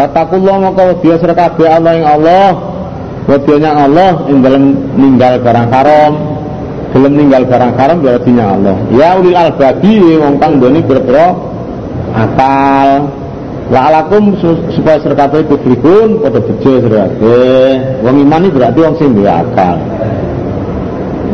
Katakullah 0.00 0.56
maka 0.64 0.96
dia 1.04 1.20
kabeh 1.20 1.68
Allah 1.68 1.92
yang 1.92 2.08
Allah 2.08 2.48
Wadianya 3.28 3.70
Allah 3.84 4.24
yang 4.32 4.40
dalam 4.40 4.72
ninggal 4.96 5.44
barang 5.44 5.68
haram 5.68 6.12
Dalam 6.96 7.12
ninggal 7.20 7.44
barang 7.44 7.72
haram 7.76 7.96
berartinya 8.00 8.44
Allah 8.56 8.76
Ya 8.96 9.20
ulil 9.20 9.36
albabi 9.36 10.00
Wong 10.16 10.40
kang 10.40 10.56
doni 10.56 10.80
berbero 10.80 11.52
Akal 12.16 13.19
La'alakum 13.70 14.34
supaya 14.74 14.98
serkata 14.98 15.46
itu 15.46 15.54
berikun 15.54 16.18
Pada 16.26 16.42
bejo 16.42 16.72
serkata 16.82 17.38
Wong 18.02 18.16
iman 18.26 18.42
ini 18.42 18.48
berarti 18.50 18.80
sing 18.98 19.10
akal 19.22 19.78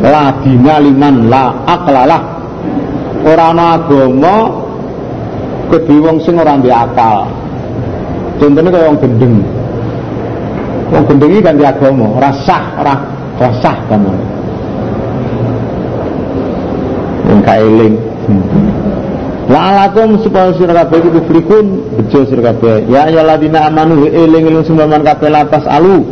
La 0.05 0.29
dina 0.45 0.75
liman 0.77 1.33
la 1.33 1.65
aklalah 1.65 2.21
Orang 3.25 3.57
agama 3.57 4.37
Kedua 5.73 6.13
wong 6.13 6.17
sing 6.21 6.37
orang 6.37 6.61
duwe 6.61 6.77
akal 6.77 7.25
Contohnya 8.37 8.69
kayak 8.69 8.85
wong 8.85 8.99
gendeng 9.01 9.35
Wong 10.87 11.03
gendeng 11.03 11.31
iki 11.35 11.43
ganti 11.43 11.63
agama, 11.67 12.07
ora 12.15 12.31
sah, 12.47 12.63
ora. 12.79 12.95
Wong 17.27 17.41
kaeling. 17.43 17.95
La'alakum 19.47 20.19
supaya 20.27 20.51
sira 20.59 20.75
kabeh 20.75 21.07
kufrikun 21.07 21.65
bejo 21.95 22.27
sira 22.27 22.51
kabeh. 22.51 22.91
Ya 22.91 23.07
ayyuhalladzina 23.07 23.71
amanu 23.71 24.03
eling-eling 24.03 24.67
sumbaman 24.67 25.07
kabeh 25.07 25.31
latas 25.31 25.63
alu. 25.71 26.03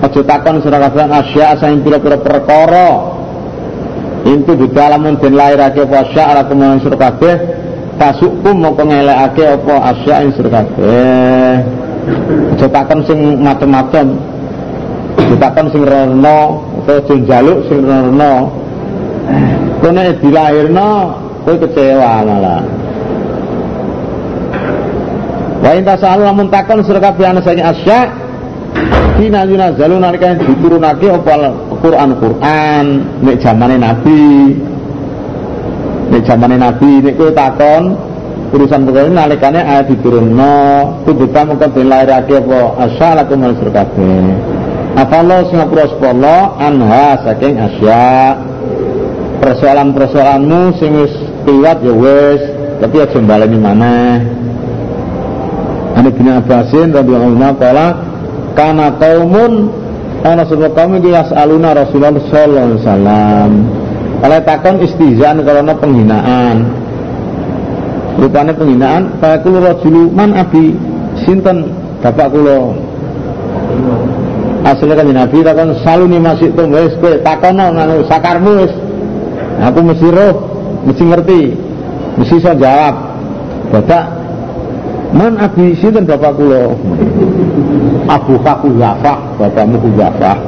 Aja 0.00 0.20
takon 0.24 0.64
sira 0.64 0.80
kabeh 0.88 1.04
asya 1.04 1.60
saing 1.60 1.84
pira-pira 1.84 2.16
perkara. 2.16 3.20
Intu 4.24 4.56
di 4.56 4.72
dalam 4.72 5.04
den 5.20 5.32
lairake 5.36 5.84
apa 5.84 6.08
ala 6.08 6.42
kumawan 6.48 6.80
sira 6.80 6.96
kabeh 6.96 7.34
tasukum 8.00 8.56
moko 8.56 8.88
ngelekake 8.88 9.44
apa 9.44 9.74
asya 9.92 10.14
ing 10.24 10.32
sira 10.32 10.48
kabeh. 10.48 11.54
Aja 12.56 12.66
takon 12.72 13.00
sing 13.04 13.44
macem-macem. 13.44 14.06
Ditakon 15.20 15.68
sing 15.68 15.84
rono 15.84 16.64
utawa 16.80 16.96
aja 16.96 17.12
njaluk 17.12 17.58
sing 17.68 17.84
rono. 17.84 18.32
Kowe 19.84 19.90
nek 19.92 20.16
dilahirno 20.24 20.90
kowe 21.44 21.56
kecewa 21.56 22.24
malah. 22.24 22.62
Wa 25.60 25.70
in 25.76 25.84
tasalu 25.84 26.24
lamun 26.24 26.48
takon 26.48 26.80
sira 26.84 27.00
kabeh 27.00 27.24
ana 27.28 27.40
saking 27.44 27.66
asya 27.66 28.00
Hina 29.20 29.44
yunazzalu 29.44 30.00
nalika 30.00 30.32
diturunake 30.32 31.12
apa 31.12 31.52
Quran 31.84 32.10
Quran 32.16 32.86
nek 33.20 33.36
zamane 33.44 33.76
Nabi. 33.76 34.56
Nek 36.08 36.22
zamane 36.24 36.56
Nabi 36.56 37.04
nek 37.04 37.14
kowe 37.20 37.28
takon 37.28 37.92
urusan 38.50 38.88
perkara 38.88 39.12
nalikane 39.12 39.60
ayat 39.60 39.92
diturunno 39.92 40.56
kuduta 41.04 41.44
mengko 41.44 41.68
dilairake 41.76 42.40
apa 42.40 42.58
asya 42.88 43.08
lakum 43.20 43.44
sira 43.60 43.72
kabeh. 43.84 44.24
Apa 44.96 45.14
Allah 45.20 45.38
singapura 45.52 45.84
sepolo 45.86 46.38
anha 46.56 47.20
saking 47.20 47.60
asya 47.60 48.04
persoalan-persoalanmu 49.44 50.60
sing 50.80 50.90
wis 50.96 51.14
kliwat 51.50 51.78
ya 51.82 51.90
wis 51.90 52.42
tapi 52.78 52.96
aja 53.02 53.18
mbaleni 53.18 53.58
maneh. 53.58 54.18
Ani 55.98 56.10
bin 56.14 56.30
Abbasin 56.30 56.94
radhiyallahu 56.94 57.34
anhu 57.34 57.58
qala 57.58 57.86
kana 58.54 58.94
qaumun 58.96 59.68
ana 60.22 60.46
sebab 60.46 60.70
kaum 60.78 60.94
iki 61.02 61.10
yasaluna 61.10 61.74
Rasulullah 61.74 62.14
sallallahu 62.30 62.66
alaihi 62.70 62.80
wasallam. 62.86 63.50
Oleh 64.20 64.40
takon 64.46 64.76
istizan 64.86 65.36
karena 65.42 65.74
penghinaan. 65.74 66.56
Rupanya 68.20 68.52
penghinaan 68.54 69.02
faqulu 69.18 69.58
rajulu 69.64 70.02
man 70.14 70.36
abi? 70.38 70.76
Sinten? 71.26 71.74
Bapak 72.00 72.32
kula. 72.32 72.78
Asli 74.60 74.92
kan 74.92 75.08
Nabi 75.08 75.38
takon 75.42 75.72
saluni 75.82 76.16
masih 76.22 76.52
tuh 76.54 76.68
wis 76.70 76.94
kowe 77.00 77.12
takono 77.24 77.76
nganu 77.76 78.04
sakarmu 78.06 78.50
wis 78.64 78.72
aku 79.60 79.78
mesti 79.84 80.08
roh 80.08 80.49
mesti 80.86 81.02
ngerti. 81.04 81.42
Mesti 82.20 82.34
iso 82.36 82.52
jawab. 82.56 82.94
Bapak 83.70 84.04
man 85.14 85.38
abi 85.38 85.78
sinten 85.78 86.06
bapak 86.06 86.34
kula? 86.34 86.74
Abu 88.10 88.34
Kaku 88.42 88.74
Zafah 88.78 89.18
bapakmu 89.38 89.76
ku 89.78 89.88
Zafah. 89.94 90.38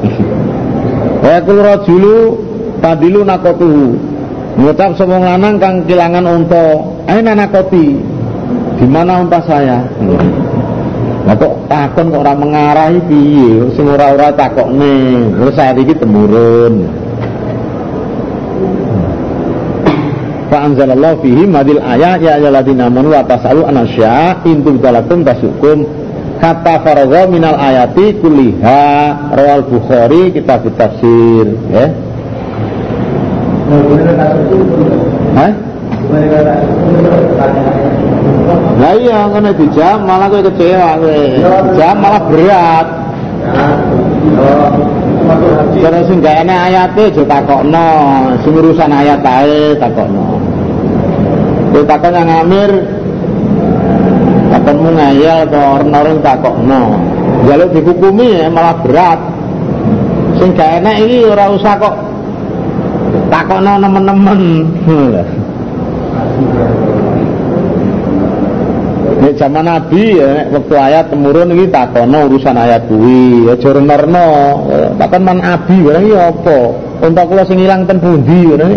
Wa 1.23 1.39
kul 1.47 1.59
rajulu 1.63 2.17
tadilu 2.83 3.23
nakotuhu 3.23 4.13
Ngucap 4.53 5.01
semua 5.01 5.33
lanang 5.33 5.57
kang 5.57 5.81
kilangan 5.89 6.29
unta. 6.29 6.77
Aina 7.09 7.33
nakoti. 7.33 7.97
Di 8.77 8.87
mana 8.89 9.25
unta 9.25 9.41
saya? 9.45 9.81
Nah 11.23 11.39
kok 11.39 11.71
takon 11.71 12.11
kok 12.11 12.19
orang 12.19 12.43
mengarahi 12.43 12.99
piye 13.07 13.71
sing 13.79 13.87
ora-ora 13.87 14.35
takokne. 14.35 15.31
Terus 15.31 15.55
saat 15.55 15.79
iki 15.79 15.95
temurun 15.95 16.83
Fa 20.53 20.69
anzalallahu 20.69 21.25
fihi 21.25 21.49
madil 21.49 21.81
ayat 21.81 22.21
ya 22.21 22.37
ayyuhalladzina 22.37 22.93
amanu 22.93 23.17
wa 23.17 23.25
tasalu 23.25 23.65
an 23.65 23.89
asya 23.89 24.45
in 24.45 24.61
tubdalakum 24.61 25.25
tasukum 25.25 25.89
kata 26.45 26.85
faragha 26.85 27.25
minal 27.25 27.57
ayati 27.57 28.21
kuliha 28.21 28.85
rawal 29.33 29.65
bukhari 29.65 30.29
kitab 30.37 30.69
tafsir 30.77 31.57
ya 31.73 31.89
Hah? 35.33 35.53
Lah 38.77 38.93
iya 39.01 39.33
ngene 39.33 39.51
dijam 39.57 40.05
malah 40.05 40.29
kowe 40.29 40.45
kecewa 40.45 41.01
kowe. 41.01 41.21
Jam 41.81 41.97
malah 41.97 42.23
berat. 42.29 42.87
Cara 45.83 45.99
sing 46.07 46.19
gak 46.23 46.47
enak 46.47 46.59
ayate 46.71 47.03
aja 47.11 47.23
takokno, 47.27 47.89
sing 48.43 48.53
urusan 48.55 48.91
ayat 48.91 49.23
ae 49.23 49.75
takokno. 49.79 50.39
Kowe 51.73 51.83
takon 51.89 52.13
yang 52.13 52.29
ngamir 52.29 52.71
takonmu 54.53 54.91
ngayal 54.93 55.39
to 55.49 55.59
orang-orang 55.59 56.19
takokno. 56.21 56.83
Jaluk 57.49 57.71
dihukumi 57.75 58.43
ya 58.43 58.47
malah 58.53 58.77
berat. 58.83 59.21
Sing 60.39 60.55
gak 60.55 60.83
enak 60.83 60.97
iki 61.03 61.19
ora 61.27 61.51
usah 61.51 61.75
kok 61.79 61.95
takokno 63.31 63.73
nemen-nemen. 63.79 64.41
Nek 69.33 69.41
zaman 69.41 69.65
Nabi 69.65 70.21
ya 70.21 70.45
waktu 70.53 70.77
ayat 70.77 71.09
temurun 71.09 71.57
iki 71.57 71.73
takono 71.73 72.29
urusan 72.29 72.53
ayat 72.53 72.85
kuwi, 72.85 73.49
aja 73.49 73.73
renerno. 73.73 74.29
Takon 75.01 75.25
man 75.25 75.41
abi 75.41 75.81
barang 75.81 76.05
iki 76.05 76.13
apa? 76.21 76.59
Unta 77.01 77.25
kula 77.25 77.41
sing 77.49 77.65
ilang 77.65 77.89
ten 77.89 77.97
pundi 77.97 78.45
ngono 78.45 78.77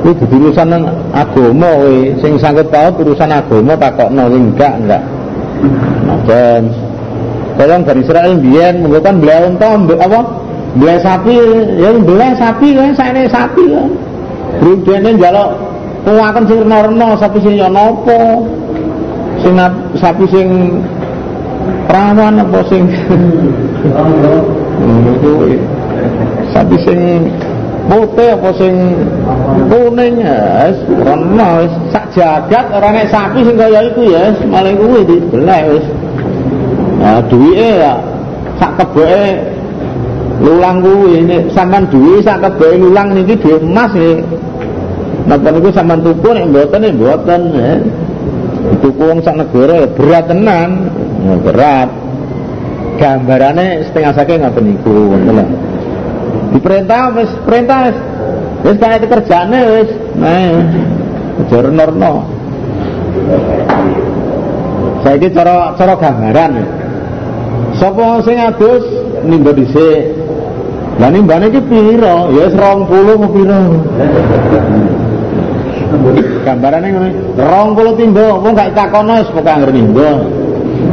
Kuwi 0.00 0.16
dudu 0.16 0.48
urusan 0.48 0.80
agama 1.12 1.68
kowe, 1.76 1.96
sing 2.24 2.40
sangkut 2.40 2.72
paut 2.72 2.96
urusan 3.04 3.28
agama 3.28 3.76
takokno 3.76 4.32
enggak 4.32 4.80
enggak. 4.80 5.02
Najen. 6.08 6.72
Tolong 7.60 7.82
dari 7.84 8.00
Israel 8.00 8.32
biyen 8.40 8.80
mengko 8.80 9.04
kan 9.04 9.20
beli 9.20 9.36
unta 9.44 9.76
apa? 9.76 10.20
Beli 10.72 10.96
sapi, 11.04 11.36
ya 11.84 11.92
beli 12.00 12.28
sapi 12.40 12.68
kan 12.72 12.96
sakne 12.96 13.28
sapi 13.28 13.64
kan. 13.68 13.88
Rudene 14.56 15.20
njaluk 15.20 15.50
kuwaken 16.08 16.44
sing 16.48 16.64
reno-reno 16.64 17.08
sapi 17.20 17.44
ya 17.44 17.68
napa? 17.68 18.40
Sing 19.42 19.54
sapi 20.00 20.24
sing 20.32 20.48
perawan 21.86 22.40
apa 22.40 22.60
sing 22.68 22.82
kuwi. 25.22 25.54
Sapi 26.52 26.76
sing 26.84 26.98
putih 27.86 28.34
apa 28.34 28.50
sing 28.58 28.74
kuning 29.70 30.14
ya 30.18 30.74
wis 31.62 31.72
sak 31.94 32.04
jagat 32.16 32.66
ora 32.74 32.88
nek 32.90 33.10
sapi 33.10 33.46
sing 33.46 33.54
kaya 33.54 33.86
iku 33.92 34.02
ya 34.10 34.34
malah 34.50 34.74
kuwi 34.74 35.00
dibeleh 35.06 35.60
wis. 35.70 35.86
Nah, 36.96 37.20
duwike 37.28 37.70
ya 37.86 37.94
sak 38.56 38.72
keboke 38.80 39.24
lulang 40.42 40.82
kuwi 40.82 41.22
nek 41.24 41.42
sampean 41.52 41.84
duwe 41.92 42.18
sak 42.24 42.42
keboke 42.42 42.76
lulang 42.80 43.14
niki 43.14 43.34
dhuwit 43.38 43.62
emas 43.62 43.92
nggih. 43.94 44.18
Napa 45.26 45.48
niku 45.50 45.70
sampean 45.70 46.02
tuku 46.02 46.28
nek 46.34 46.46
mboten 46.50 46.78
nek 46.82 46.94
mboten 46.98 47.40
ya. 47.54 47.72
Tuku 48.82 49.02
wong 49.02 49.20
sak 49.22 49.38
negara 49.38 49.84
ya 49.84 49.88
berat 49.90 50.24
tenan. 50.30 50.70
Ya, 51.22 51.34
berat. 51.40 51.88
Gambarane 52.96 53.84
setengah 53.88 54.12
saking 54.16 54.40
ngoten 54.40 54.64
niku 54.72 54.94
ngoten 55.12 55.36
lho. 55.36 55.44
Diperintah 56.56 57.12
wis 57.12 57.30
perintah 57.44 57.78
wis 57.90 57.98
wis 58.64 58.76
kaya 58.80 58.96
kerjane 59.04 59.60
wis. 59.76 59.90
Nah, 60.16 60.64
aja 61.44 61.58
renorno. 61.60 62.12
Saiki 65.04 65.28
cara 65.36 65.76
cara 65.76 65.94
gambaran. 66.00 66.52
Sapa 67.76 68.24
sing 68.24 68.40
adus 68.40 68.84
nimba 69.28 69.52
dhisik. 69.52 70.16
Lah 70.96 71.12
nimbane 71.12 71.52
iki 71.52 71.60
piro? 71.60 72.32
Ya 72.32 72.48
wis 72.48 72.56
20 72.56 73.12
apa? 73.12 73.28
Gambarane 76.46 76.88
ngono. 76.94 77.10
20 77.34 77.98
timba, 77.98 78.38
wong 78.38 78.54
gak 78.54 78.70
takono 78.78 79.18
wis 79.18 79.26
pokoke 79.34 79.50
anggere 79.50 79.72
nimba. 79.74 80.08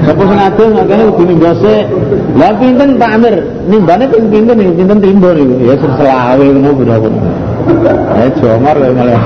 Sapa 0.01 0.23
sing 0.25 0.39
adus 0.41 0.71
makane 0.73 1.03
kudu 1.13 1.23
nimba 1.29 1.51
sik. 1.61 1.85
Lah 2.33 2.57
pinten 2.57 2.97
Pak 2.97 3.13
Amir? 3.13 3.35
Nimbane 3.69 4.09
ping 4.09 4.33
pinten 4.33 4.57
iki? 4.57 4.73
Pinten 4.81 4.97
timba 4.97 5.29
niku? 5.37 5.53
Ya 5.61 5.77
selawe 5.77 6.45
ngono. 6.57 7.09
Eh 8.17 8.29
jongor 8.41 8.75
lho 8.81 8.89
malah. 8.97 9.23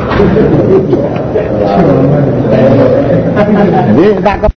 Tak 4.19 4.51